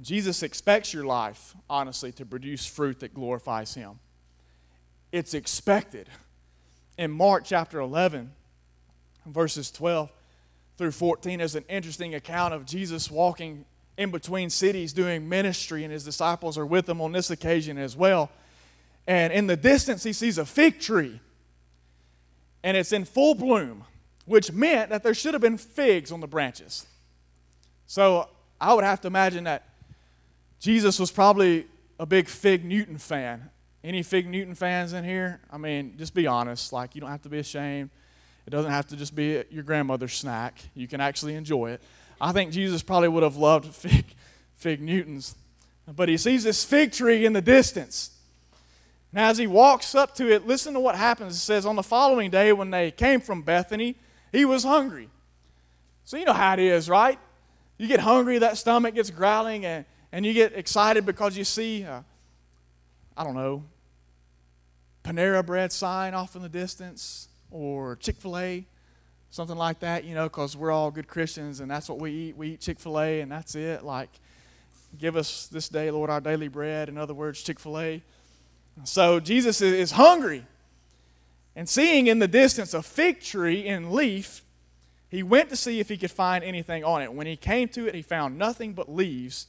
Jesus 0.00 0.42
expects 0.42 0.94
your 0.94 1.04
life, 1.04 1.54
honestly, 1.68 2.12
to 2.12 2.24
produce 2.24 2.64
fruit 2.64 3.00
that 3.00 3.14
glorifies 3.14 3.74
Him. 3.74 3.98
It's 5.10 5.34
expected. 5.34 6.08
In 6.96 7.10
Mark 7.10 7.44
chapter 7.44 7.80
11, 7.80 8.32
verses 9.32 9.70
12 9.70 10.10
through 10.76 10.92
14 10.92 11.40
is 11.40 11.54
an 11.54 11.64
interesting 11.68 12.14
account 12.14 12.54
of 12.54 12.64
Jesus 12.64 13.10
walking 13.10 13.64
in 13.98 14.10
between 14.10 14.48
cities 14.48 14.92
doing 14.92 15.28
ministry, 15.28 15.84
and 15.84 15.92
his 15.92 16.04
disciples 16.04 16.56
are 16.56 16.64
with 16.64 16.88
him 16.88 17.00
on 17.00 17.12
this 17.12 17.30
occasion 17.30 17.76
as 17.76 17.96
well. 17.96 18.30
And 19.06 19.32
in 19.32 19.46
the 19.46 19.56
distance, 19.56 20.02
he 20.02 20.12
sees 20.12 20.38
a 20.38 20.46
fig 20.46 20.80
tree, 20.80 21.20
and 22.62 22.76
it's 22.76 22.92
in 22.92 23.04
full 23.04 23.34
bloom, 23.34 23.84
which 24.24 24.52
meant 24.52 24.90
that 24.90 25.02
there 25.02 25.14
should 25.14 25.34
have 25.34 25.42
been 25.42 25.58
figs 25.58 26.12
on 26.12 26.20
the 26.20 26.26
branches. 26.26 26.86
So 27.86 28.28
I 28.60 28.72
would 28.72 28.84
have 28.84 29.00
to 29.02 29.08
imagine 29.08 29.44
that 29.44 29.68
Jesus 30.60 30.98
was 30.98 31.10
probably 31.10 31.66
a 31.98 32.06
big 32.06 32.28
Fig 32.28 32.64
Newton 32.64 32.98
fan. 32.98 33.50
Any 33.82 34.02
Fig 34.02 34.26
Newton 34.26 34.54
fans 34.54 34.92
in 34.92 35.04
here? 35.04 35.40
I 35.50 35.58
mean, 35.58 35.94
just 35.98 36.14
be 36.14 36.26
honest. 36.26 36.72
Like, 36.72 36.94
you 36.94 37.00
don't 37.00 37.10
have 37.10 37.22
to 37.22 37.28
be 37.28 37.38
ashamed. 37.38 37.90
It 38.46 38.50
doesn't 38.50 38.70
have 38.70 38.86
to 38.88 38.96
just 38.96 39.14
be 39.14 39.44
your 39.50 39.62
grandmother's 39.62 40.14
snack. 40.14 40.58
You 40.74 40.88
can 40.88 41.00
actually 41.00 41.34
enjoy 41.34 41.72
it. 41.72 41.82
I 42.20 42.32
think 42.32 42.52
Jesus 42.52 42.82
probably 42.82 43.08
would 43.08 43.22
have 43.22 43.36
loved 43.36 43.74
fig, 43.74 44.06
fig 44.54 44.80
Newtons. 44.80 45.34
But 45.86 46.08
he 46.08 46.16
sees 46.16 46.44
this 46.44 46.64
fig 46.64 46.92
tree 46.92 47.24
in 47.24 47.32
the 47.32 47.40
distance. 47.40 48.10
Now, 49.12 49.28
as 49.28 49.38
he 49.38 49.46
walks 49.46 49.94
up 49.94 50.14
to 50.16 50.30
it, 50.32 50.46
listen 50.46 50.74
to 50.74 50.80
what 50.80 50.94
happens. 50.94 51.34
It 51.34 51.40
says, 51.40 51.66
On 51.66 51.74
the 51.74 51.82
following 51.82 52.30
day, 52.30 52.52
when 52.52 52.70
they 52.70 52.90
came 52.90 53.20
from 53.20 53.42
Bethany, 53.42 53.96
he 54.30 54.44
was 54.44 54.62
hungry. 54.62 55.08
So, 56.04 56.16
you 56.16 56.24
know 56.24 56.32
how 56.32 56.52
it 56.52 56.60
is, 56.60 56.88
right? 56.88 57.18
You 57.76 57.88
get 57.88 58.00
hungry, 58.00 58.38
that 58.38 58.56
stomach 58.56 58.94
gets 58.94 59.10
growling, 59.10 59.64
and, 59.64 59.84
and 60.12 60.24
you 60.24 60.32
get 60.32 60.52
excited 60.52 61.06
because 61.06 61.36
you 61.36 61.44
see, 61.44 61.84
uh, 61.84 62.02
I 63.16 63.24
don't 63.24 63.34
know, 63.34 63.64
Panera 65.02 65.44
Bread 65.44 65.72
sign 65.72 66.14
off 66.14 66.36
in 66.36 66.42
the 66.42 66.48
distance, 66.48 67.28
or 67.50 67.96
Chick 67.96 68.16
fil 68.16 68.38
A, 68.38 68.64
something 69.30 69.56
like 69.56 69.80
that, 69.80 70.04
you 70.04 70.14
know, 70.14 70.24
because 70.24 70.56
we're 70.56 70.70
all 70.70 70.90
good 70.90 71.08
Christians 71.08 71.60
and 71.60 71.70
that's 71.70 71.88
what 71.88 71.98
we 71.98 72.10
eat. 72.12 72.36
We 72.36 72.48
eat 72.50 72.60
Chick 72.60 72.78
fil 72.78 73.00
A 73.00 73.20
and 73.20 73.30
that's 73.30 73.54
it. 73.54 73.82
Like, 73.84 74.10
give 74.98 75.16
us 75.16 75.46
this 75.46 75.68
day, 75.68 75.90
Lord, 75.90 76.10
our 76.10 76.20
daily 76.20 76.48
bread. 76.48 76.88
In 76.88 76.98
other 76.98 77.14
words, 77.14 77.42
Chick 77.42 77.58
fil 77.58 77.78
A. 77.78 78.02
So 78.84 79.20
Jesus 79.20 79.60
is 79.60 79.92
hungry. 79.92 80.44
And 81.56 81.68
seeing 81.68 82.06
in 82.06 82.20
the 82.20 82.28
distance 82.28 82.74
a 82.74 82.82
fig 82.82 83.20
tree 83.20 83.66
in 83.66 83.92
leaf, 83.92 84.42
he 85.08 85.22
went 85.22 85.50
to 85.50 85.56
see 85.56 85.80
if 85.80 85.88
he 85.88 85.96
could 85.96 86.10
find 86.10 86.44
anything 86.44 86.84
on 86.84 87.02
it. 87.02 87.12
When 87.12 87.26
he 87.26 87.36
came 87.36 87.68
to 87.70 87.86
it, 87.86 87.94
he 87.94 88.02
found 88.02 88.38
nothing 88.38 88.72
but 88.72 88.88
leaves, 88.88 89.48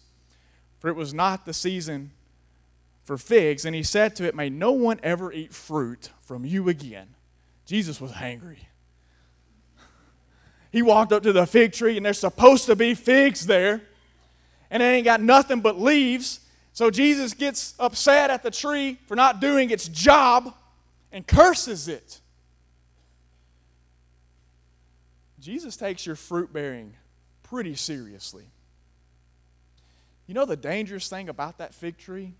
for 0.80 0.90
it 0.90 0.96
was 0.96 1.14
not 1.14 1.46
the 1.46 1.54
season 1.54 2.12
for 3.04 3.18
figs. 3.18 3.64
And 3.64 3.76
he 3.76 3.84
said 3.84 4.16
to 4.16 4.26
it, 4.26 4.34
May 4.34 4.50
no 4.50 4.72
one 4.72 5.00
ever 5.04 5.32
eat 5.32 5.54
fruit 5.54 6.10
from 6.22 6.46
you 6.46 6.68
again. 6.68 7.10
Jesus 7.72 8.02
was 8.02 8.12
hangry. 8.12 8.58
He 10.74 10.82
walked 10.82 11.14
up 11.14 11.24
to 11.24 11.32
the 11.32 11.48
fig 11.48 11.72
tree, 11.72 11.96
and 11.96 12.06
there's 12.06 12.20
supposed 12.20 12.66
to 12.66 12.76
be 12.76 12.96
figs 12.96 13.46
there, 13.46 13.82
and 14.70 14.84
it 14.84 14.88
ain't 14.88 15.06
got 15.06 15.22
nothing 15.22 15.62
but 15.62 15.80
leaves. 15.80 16.42
So 16.74 16.92
Jesus 16.92 17.34
gets 17.34 17.74
upset 17.80 18.30
at 18.30 18.44
the 18.44 18.52
tree 18.52 19.00
for 19.06 19.16
not 19.16 19.40
doing 19.40 19.70
its 19.70 19.88
job 19.88 20.54
and 21.14 21.26
curses 21.26 21.88
it. 21.88 22.20
Jesus 25.40 25.78
takes 25.78 26.06
your 26.06 26.18
fruit 26.18 26.52
bearing 26.52 26.98
pretty 27.42 27.76
seriously. 27.76 28.48
You 30.28 30.34
know 30.34 30.46
the 30.46 30.58
dangerous 30.58 31.08
thing 31.08 31.30
about 31.30 31.60
that 31.60 31.74
fig 31.74 31.98
tree? 31.98 32.34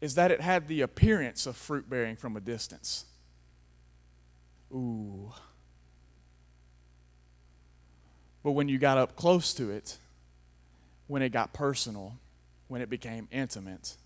Is 0.00 0.16
that 0.16 0.32
it 0.32 0.40
had 0.40 0.66
the 0.66 0.80
appearance 0.80 1.46
of 1.46 1.54
fruit 1.56 1.88
bearing 1.88 2.16
from 2.16 2.36
a 2.36 2.40
distance. 2.40 3.04
Ooh. 4.72 5.32
But 8.42 8.52
when 8.52 8.68
you 8.68 8.78
got 8.78 8.98
up 8.98 9.16
close 9.16 9.52
to 9.54 9.70
it, 9.70 9.98
when 11.06 11.22
it 11.22 11.30
got 11.30 11.52
personal, 11.52 12.14
when 12.68 12.80
it 12.80 12.90
became 12.90 13.28
intimate, 13.30 13.96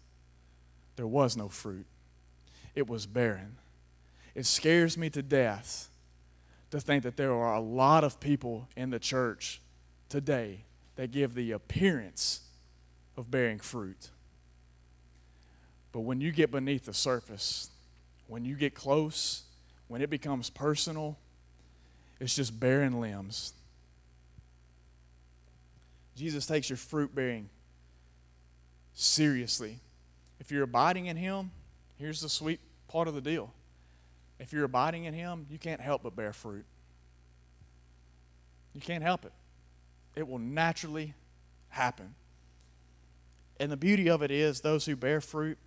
there 0.96 1.06
was 1.06 1.36
no 1.36 1.48
fruit. 1.48 1.86
It 2.74 2.88
was 2.88 3.06
barren. 3.06 3.56
It 4.34 4.46
scares 4.46 4.96
me 4.96 5.10
to 5.10 5.22
death 5.22 5.88
to 6.70 6.80
think 6.80 7.02
that 7.02 7.16
there 7.16 7.32
are 7.32 7.54
a 7.54 7.60
lot 7.60 8.04
of 8.04 8.20
people 8.20 8.68
in 8.76 8.90
the 8.90 8.98
church 8.98 9.60
today 10.08 10.64
that 10.96 11.10
give 11.10 11.34
the 11.34 11.52
appearance 11.52 12.40
of 13.16 13.30
bearing 13.30 13.58
fruit. 13.58 14.10
But 15.92 16.00
when 16.00 16.20
you 16.20 16.30
get 16.30 16.50
beneath 16.50 16.84
the 16.84 16.94
surface, 16.94 17.70
when 18.28 18.44
you 18.44 18.54
get 18.54 18.74
close, 18.74 19.42
when 19.90 20.00
it 20.00 20.08
becomes 20.08 20.50
personal, 20.50 21.18
it's 22.20 22.36
just 22.36 22.60
barren 22.60 23.00
limbs. 23.00 23.54
Jesus 26.14 26.46
takes 26.46 26.70
your 26.70 26.76
fruit 26.76 27.12
bearing 27.12 27.48
seriously. 28.94 29.80
If 30.38 30.52
you're 30.52 30.62
abiding 30.62 31.06
in 31.06 31.16
Him, 31.16 31.50
here's 31.98 32.20
the 32.20 32.28
sweet 32.28 32.60
part 32.86 33.08
of 33.08 33.14
the 33.14 33.20
deal. 33.20 33.52
If 34.38 34.52
you're 34.52 34.62
abiding 34.62 35.06
in 35.06 35.14
Him, 35.14 35.46
you 35.50 35.58
can't 35.58 35.80
help 35.80 36.04
but 36.04 36.14
bear 36.14 36.32
fruit. 36.32 36.64
You 38.76 38.80
can't 38.80 39.02
help 39.02 39.24
it, 39.24 39.32
it 40.14 40.28
will 40.28 40.38
naturally 40.38 41.14
happen. 41.70 42.14
And 43.58 43.72
the 43.72 43.76
beauty 43.76 44.08
of 44.08 44.22
it 44.22 44.30
is, 44.30 44.60
those 44.60 44.86
who 44.86 44.94
bear 44.94 45.20
fruit, 45.20 45.58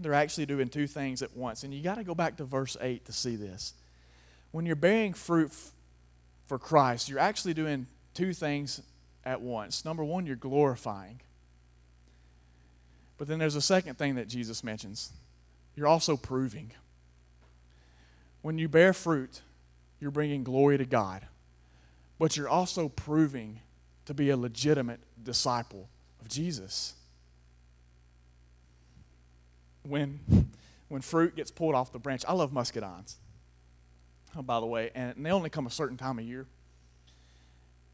they're 0.00 0.14
actually 0.14 0.46
doing 0.46 0.68
two 0.68 0.86
things 0.86 1.22
at 1.22 1.36
once. 1.36 1.62
And 1.62 1.72
you 1.72 1.82
got 1.82 1.96
to 1.96 2.04
go 2.04 2.14
back 2.14 2.36
to 2.38 2.44
verse 2.44 2.76
8 2.80 3.04
to 3.04 3.12
see 3.12 3.36
this. 3.36 3.74
When 4.50 4.66
you're 4.66 4.76
bearing 4.76 5.12
fruit 5.12 5.50
f- 5.50 5.72
for 6.46 6.58
Christ, 6.58 7.08
you're 7.08 7.18
actually 7.18 7.54
doing 7.54 7.86
two 8.14 8.32
things 8.32 8.82
at 9.24 9.40
once. 9.40 9.84
Number 9.84 10.04
one, 10.04 10.26
you're 10.26 10.36
glorifying. 10.36 11.20
But 13.18 13.28
then 13.28 13.38
there's 13.38 13.54
a 13.54 13.60
second 13.60 13.98
thing 13.98 14.14
that 14.14 14.28
Jesus 14.28 14.64
mentions 14.64 15.12
you're 15.76 15.86
also 15.86 16.16
proving. 16.16 16.72
When 18.42 18.58
you 18.58 18.68
bear 18.68 18.92
fruit, 18.92 19.40
you're 20.00 20.10
bringing 20.10 20.42
glory 20.44 20.76
to 20.78 20.84
God, 20.84 21.26
but 22.18 22.36
you're 22.36 22.48
also 22.48 22.88
proving 22.88 23.60
to 24.06 24.14
be 24.14 24.30
a 24.30 24.36
legitimate 24.36 25.00
disciple 25.22 25.88
of 26.20 26.28
Jesus. 26.28 26.94
When, 29.82 30.50
when 30.88 31.00
fruit 31.00 31.36
gets 31.36 31.50
pulled 31.50 31.74
off 31.74 31.92
the 31.92 31.98
branch, 31.98 32.24
I 32.28 32.32
love 32.32 32.52
muscadines, 32.52 33.16
oh, 34.36 34.42
by 34.42 34.60
the 34.60 34.66
way, 34.66 34.90
and 34.94 35.24
they 35.24 35.30
only 35.30 35.50
come 35.50 35.66
a 35.66 35.70
certain 35.70 35.96
time 35.96 36.18
of 36.18 36.24
year 36.24 36.46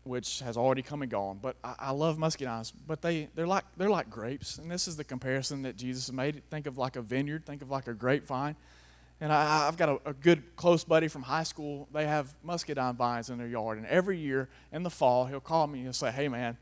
which 0.06 0.40
has 0.40 0.56
already 0.56 0.82
come 0.82 1.02
and 1.02 1.10
gone. 1.10 1.38
But 1.42 1.56
I, 1.62 1.74
I, 1.78 1.90
love 1.90 2.16
muscadines. 2.16 2.72
But 2.86 3.02
they, 3.02 3.28
they're, 3.34 3.46
like, 3.46 3.64
they're 3.76 3.90
like 3.90 4.08
grapes. 4.08 4.58
And 4.58 4.70
this 4.70 4.88
is 4.88 4.96
the 4.96 5.04
comparison 5.04 5.62
that 5.62 5.76
Jesus 5.76 6.10
made. 6.12 6.42
Think 6.48 6.66
of 6.66 6.78
like 6.78 6.96
a 6.96 7.02
vineyard, 7.02 7.44
think 7.44 7.62
of 7.62 7.70
like 7.70 7.88
a 7.88 7.94
grapevine. 7.94 8.56
And 9.20 9.32
I, 9.32 9.66
have 9.66 9.76
got 9.76 9.88
a, 9.88 10.10
a, 10.10 10.12
good 10.12 10.56
close 10.56 10.84
buddy 10.84 11.08
from 11.08 11.22
high 11.22 11.42
school. 11.42 11.88
They 11.92 12.06
have 12.06 12.34
muscadine 12.42 12.96
vines 12.96 13.30
in 13.30 13.38
their 13.38 13.48
yard. 13.48 13.78
And 13.78 13.86
every 13.86 14.18
year 14.18 14.48
in 14.72 14.82
the 14.82 14.90
fall, 14.90 15.24
he'll 15.26 15.40
call 15.40 15.66
me 15.66 15.78
and 15.78 15.86
he'll 15.86 15.92
say, 15.92 16.10
Hey, 16.10 16.28
man, 16.28 16.56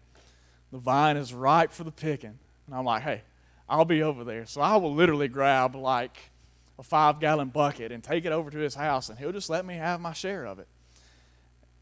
the 0.71 0.79
vine 0.79 1.17
is 1.17 1.35
ripe 1.35 1.73
for 1.73 1.85
the 1.85 1.91
picking. 1.91 2.39
And 2.67 2.75
I'm 2.75 2.85
like, 2.85 3.03
Hey, 3.03 3.23
I'll 3.69 3.85
be 3.85 4.03
over 4.03 4.25
there. 4.25 4.47
So 4.47 4.61
I 4.61 4.77
will 4.77 4.95
literally 4.95 5.29
grab 5.29 5.75
like 5.75 6.17
a 6.79 6.83
five 6.83 7.21
gallon 7.21 7.49
bucket 7.49 7.93
and 7.93 8.03
take 8.03 8.25
it 8.25 8.33
over 8.33 8.51
to 8.51 8.59
his 8.59 8.75
house, 8.75 9.09
and 9.09 9.19
he'll 9.19 9.33
just 9.33 9.49
let 9.51 9.65
me 9.65 9.75
have 9.75 10.01
my 10.01 10.13
share 10.13 10.45
of 10.47 10.59
it 10.59 10.69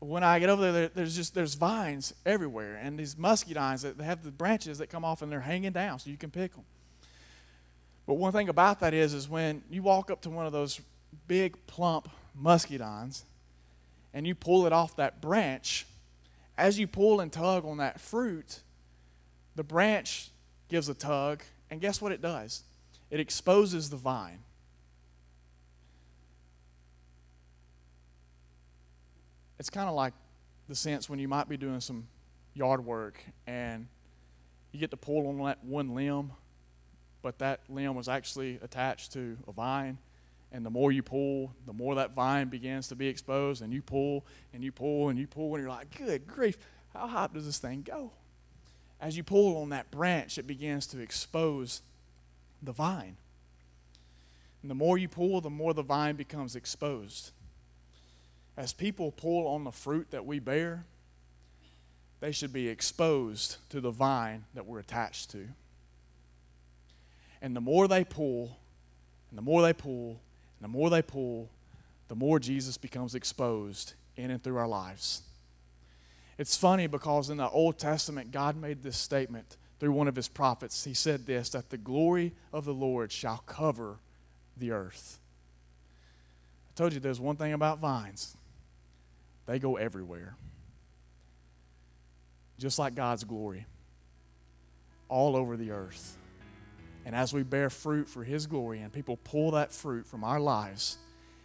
when 0.02 0.24
I 0.24 0.40
get 0.40 0.48
over 0.48 0.72
there, 0.72 0.88
there's 0.88 1.14
just 1.14 1.34
there's 1.34 1.54
vines 1.54 2.12
everywhere, 2.26 2.74
and 2.82 2.98
these 2.98 3.14
muscadines 3.14 3.82
that 3.82 4.02
have 4.04 4.24
the 4.24 4.32
branches 4.32 4.78
that 4.78 4.88
come 4.88 5.04
off 5.04 5.22
and 5.22 5.30
they're 5.30 5.40
hanging 5.40 5.72
down, 5.72 6.00
so 6.00 6.10
you 6.10 6.16
can 6.16 6.30
pick 6.30 6.52
them. 6.54 6.64
But 8.06 8.14
one 8.14 8.32
thing 8.32 8.48
about 8.48 8.80
that 8.80 8.94
is, 8.94 9.14
is 9.14 9.28
when 9.28 9.62
you 9.70 9.82
walk 9.82 10.10
up 10.10 10.20
to 10.22 10.30
one 10.30 10.44
of 10.44 10.52
those 10.52 10.80
big 11.28 11.56
plump 11.68 12.08
muscadines, 12.40 13.22
and 14.12 14.26
you 14.26 14.34
pull 14.34 14.66
it 14.66 14.72
off 14.72 14.96
that 14.96 15.20
branch, 15.20 15.86
as 16.58 16.80
you 16.80 16.88
pull 16.88 17.20
and 17.20 17.32
tug 17.32 17.64
on 17.64 17.76
that 17.76 18.00
fruit, 18.00 18.60
the 19.54 19.62
branch 19.62 20.30
gives 20.68 20.88
a 20.88 20.94
tug, 20.94 21.44
and 21.72 21.80
guess 21.80 22.00
what 22.00 22.12
it 22.12 22.22
does? 22.22 22.62
It 23.10 23.18
exposes 23.18 23.90
the 23.90 23.96
vine. 23.96 24.44
it's 29.62 29.70
kind 29.70 29.88
of 29.88 29.94
like 29.94 30.12
the 30.68 30.74
sense 30.74 31.08
when 31.08 31.20
you 31.20 31.28
might 31.28 31.48
be 31.48 31.56
doing 31.56 31.78
some 31.78 32.08
yard 32.52 32.84
work 32.84 33.22
and 33.46 33.86
you 34.72 34.80
get 34.80 34.90
to 34.90 34.96
pull 34.96 35.28
on 35.28 35.38
that 35.44 35.62
one 35.64 35.94
limb, 35.94 36.32
but 37.22 37.38
that 37.38 37.60
limb 37.68 37.94
was 37.94 38.08
actually 38.08 38.58
attached 38.60 39.12
to 39.12 39.38
a 39.46 39.52
vine. 39.52 39.98
And 40.50 40.66
the 40.66 40.70
more 40.70 40.90
you 40.90 41.04
pull, 41.04 41.52
the 41.64 41.72
more 41.72 41.94
that 41.94 42.10
vine 42.12 42.48
begins 42.48 42.88
to 42.88 42.96
be 42.96 43.06
exposed, 43.06 43.62
and 43.62 43.72
you 43.72 43.82
pull 43.82 44.26
and 44.52 44.64
you 44.64 44.72
pull 44.72 45.10
and 45.10 45.16
you 45.16 45.28
pull, 45.28 45.54
and 45.54 45.62
you're 45.62 45.70
like, 45.70 45.96
good 45.96 46.26
grief, 46.26 46.58
how 46.92 47.06
high 47.06 47.28
does 47.32 47.46
this 47.46 47.58
thing 47.58 47.82
go? 47.82 48.10
As 49.02 49.16
you 49.18 49.22
pull 49.22 49.60
on 49.60 49.68
that 49.68 49.90
branch, 49.90 50.38
it 50.38 50.46
begins 50.46 50.86
to 50.86 51.00
expose 51.00 51.82
the 52.62 52.72
vine. 52.72 53.16
And 54.62 54.70
the 54.70 54.74
more 54.74 54.96
you 54.96 55.08
pull, 55.08 55.42
the 55.42 55.50
more 55.50 55.74
the 55.74 55.82
vine 55.82 56.16
becomes 56.16 56.56
exposed 56.56 57.32
as 58.56 58.72
people 58.72 59.10
pull 59.10 59.46
on 59.48 59.64
the 59.64 59.72
fruit 59.72 60.10
that 60.10 60.26
we 60.26 60.38
bear, 60.38 60.84
they 62.20 62.32
should 62.32 62.52
be 62.52 62.68
exposed 62.68 63.56
to 63.70 63.80
the 63.80 63.90
vine 63.90 64.44
that 64.54 64.66
we're 64.66 64.78
attached 64.78 65.30
to. 65.30 65.48
And 67.40 67.56
the 67.56 67.60
more 67.60 67.88
they 67.88 68.04
pull, 68.04 68.56
and 69.30 69.38
the 69.38 69.42
more 69.42 69.62
they 69.62 69.72
pull, 69.72 70.20
and 70.58 70.64
the 70.64 70.68
more 70.68 70.90
they 70.90 71.02
pull, 71.02 71.48
the 72.08 72.14
more 72.14 72.38
Jesus 72.38 72.76
becomes 72.76 73.14
exposed 73.14 73.94
in 74.16 74.30
and 74.30 74.42
through 74.42 74.58
our 74.58 74.68
lives. 74.68 75.22
It's 76.42 76.56
funny 76.56 76.88
because 76.88 77.30
in 77.30 77.36
the 77.36 77.48
Old 77.48 77.78
Testament, 77.78 78.32
God 78.32 78.56
made 78.56 78.82
this 78.82 78.96
statement 78.96 79.56
through 79.78 79.92
one 79.92 80.08
of 80.08 80.16
his 80.16 80.26
prophets. 80.26 80.82
He 80.82 80.92
said 80.92 81.24
this 81.24 81.50
that 81.50 81.70
the 81.70 81.78
glory 81.78 82.32
of 82.52 82.64
the 82.64 82.74
Lord 82.74 83.12
shall 83.12 83.44
cover 83.46 84.00
the 84.56 84.72
earth. 84.72 85.20
I 86.68 86.70
told 86.74 86.94
you 86.94 86.98
there's 86.98 87.20
one 87.20 87.36
thing 87.36 87.52
about 87.52 87.78
vines 87.78 88.36
they 89.46 89.60
go 89.60 89.76
everywhere. 89.76 90.34
Just 92.58 92.76
like 92.76 92.96
God's 92.96 93.22
glory, 93.22 93.64
all 95.08 95.36
over 95.36 95.56
the 95.56 95.70
earth. 95.70 96.16
And 97.06 97.14
as 97.14 97.32
we 97.32 97.44
bear 97.44 97.70
fruit 97.70 98.08
for 98.08 98.24
His 98.24 98.48
glory 98.48 98.80
and 98.80 98.92
people 98.92 99.16
pull 99.16 99.52
that 99.52 99.70
fruit 99.70 100.08
from 100.08 100.24
our 100.24 100.40
lives, 100.40 100.98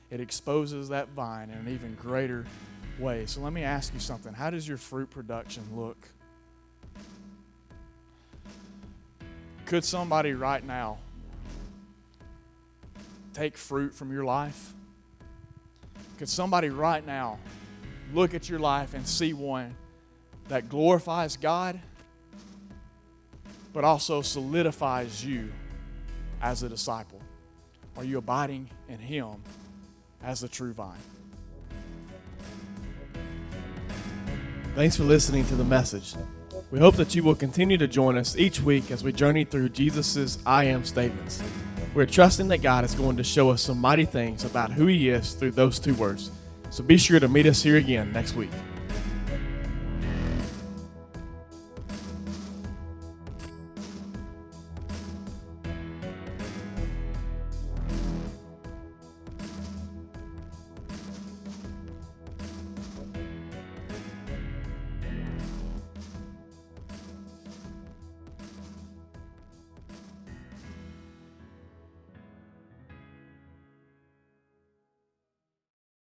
it 0.10 0.20
exposes 0.20 0.90
that 0.90 1.10
vine 1.10 1.50
in 1.50 1.58
an 1.58 1.74
even 1.74 1.96
greater 1.96 2.46
way. 3.00 3.26
So 3.26 3.42
let 3.42 3.54
me 3.54 3.64
ask 3.64 3.94
you 3.94 4.00
something. 4.00 4.34
How 4.34 4.50
does 4.50 4.68
your 4.68 4.78
fruit 4.78 5.10
production 5.10 5.64
look? 5.76 5.98
Could 9.66 9.84
somebody 9.84 10.32
right 10.34 10.66
now 10.66 11.00
take 13.34 13.58
fruit 13.58 13.94
from 13.94 14.12
your 14.12 14.24
life? 14.24 14.74
Could 16.18 16.30
somebody 16.30 16.70
right 16.70 17.06
now 17.06 17.38
look 18.14 18.34
at 18.34 18.50
your 18.50 18.60
life 18.60 18.94
and 18.94 19.06
see 19.06 19.34
one 19.34 19.76
that 20.48 20.70
glorifies 20.70 21.36
God, 21.36 21.80
but 23.74 23.84
also 23.84 24.22
solidifies 24.22 25.24
you 25.24 25.52
as 26.42 26.64
a 26.64 26.70
disciple? 26.70 27.22
Are 27.98 28.06
you 28.06 28.20
abiding 28.20 28.70
in 28.88 29.00
Him 29.00 29.44
as 30.28 30.42
the 30.42 30.48
true 30.48 30.74
vine? 30.74 30.98
Thanks 34.76 34.98
for 34.98 35.04
listening 35.04 35.46
to 35.46 35.56
the 35.56 35.64
message. 35.64 36.14
We 36.70 36.80
hope 36.80 36.98
that 36.98 37.16
you 37.16 37.24
will 37.24 37.34
continue 37.34 37.78
to 37.78 37.88
join 37.88 38.18
us 38.18 38.38
each 38.38 38.60
week 38.60 38.92
as 38.92 39.04
we 39.04 39.14
journey 39.14 39.46
through 39.46 39.70
Jesus' 39.70 40.38
I 40.46 40.66
am 40.66 40.84
statements. 40.84 41.42
We're 41.96 42.06
trusting 42.06 42.50
that 42.50 42.62
God 42.62 42.84
is 42.84 42.94
going 42.94 43.16
to 43.18 43.24
show 43.24 43.50
us 43.50 43.62
some 43.62 43.80
mighty 43.80 44.06
things 44.06 44.44
about 44.44 44.72
who 44.72 44.86
He 44.88 45.10
is 45.10 45.34
through 45.34 45.52
those 45.52 45.80
two 45.80 45.96
words. 45.96 46.30
So 46.72 46.84
be 46.84 46.98
sure 46.98 47.22
to 47.22 47.30
meet 47.30 47.46
us 47.46 47.64
here 47.64 47.78
again 47.78 48.12
next 48.12 48.36
week. 48.36 48.52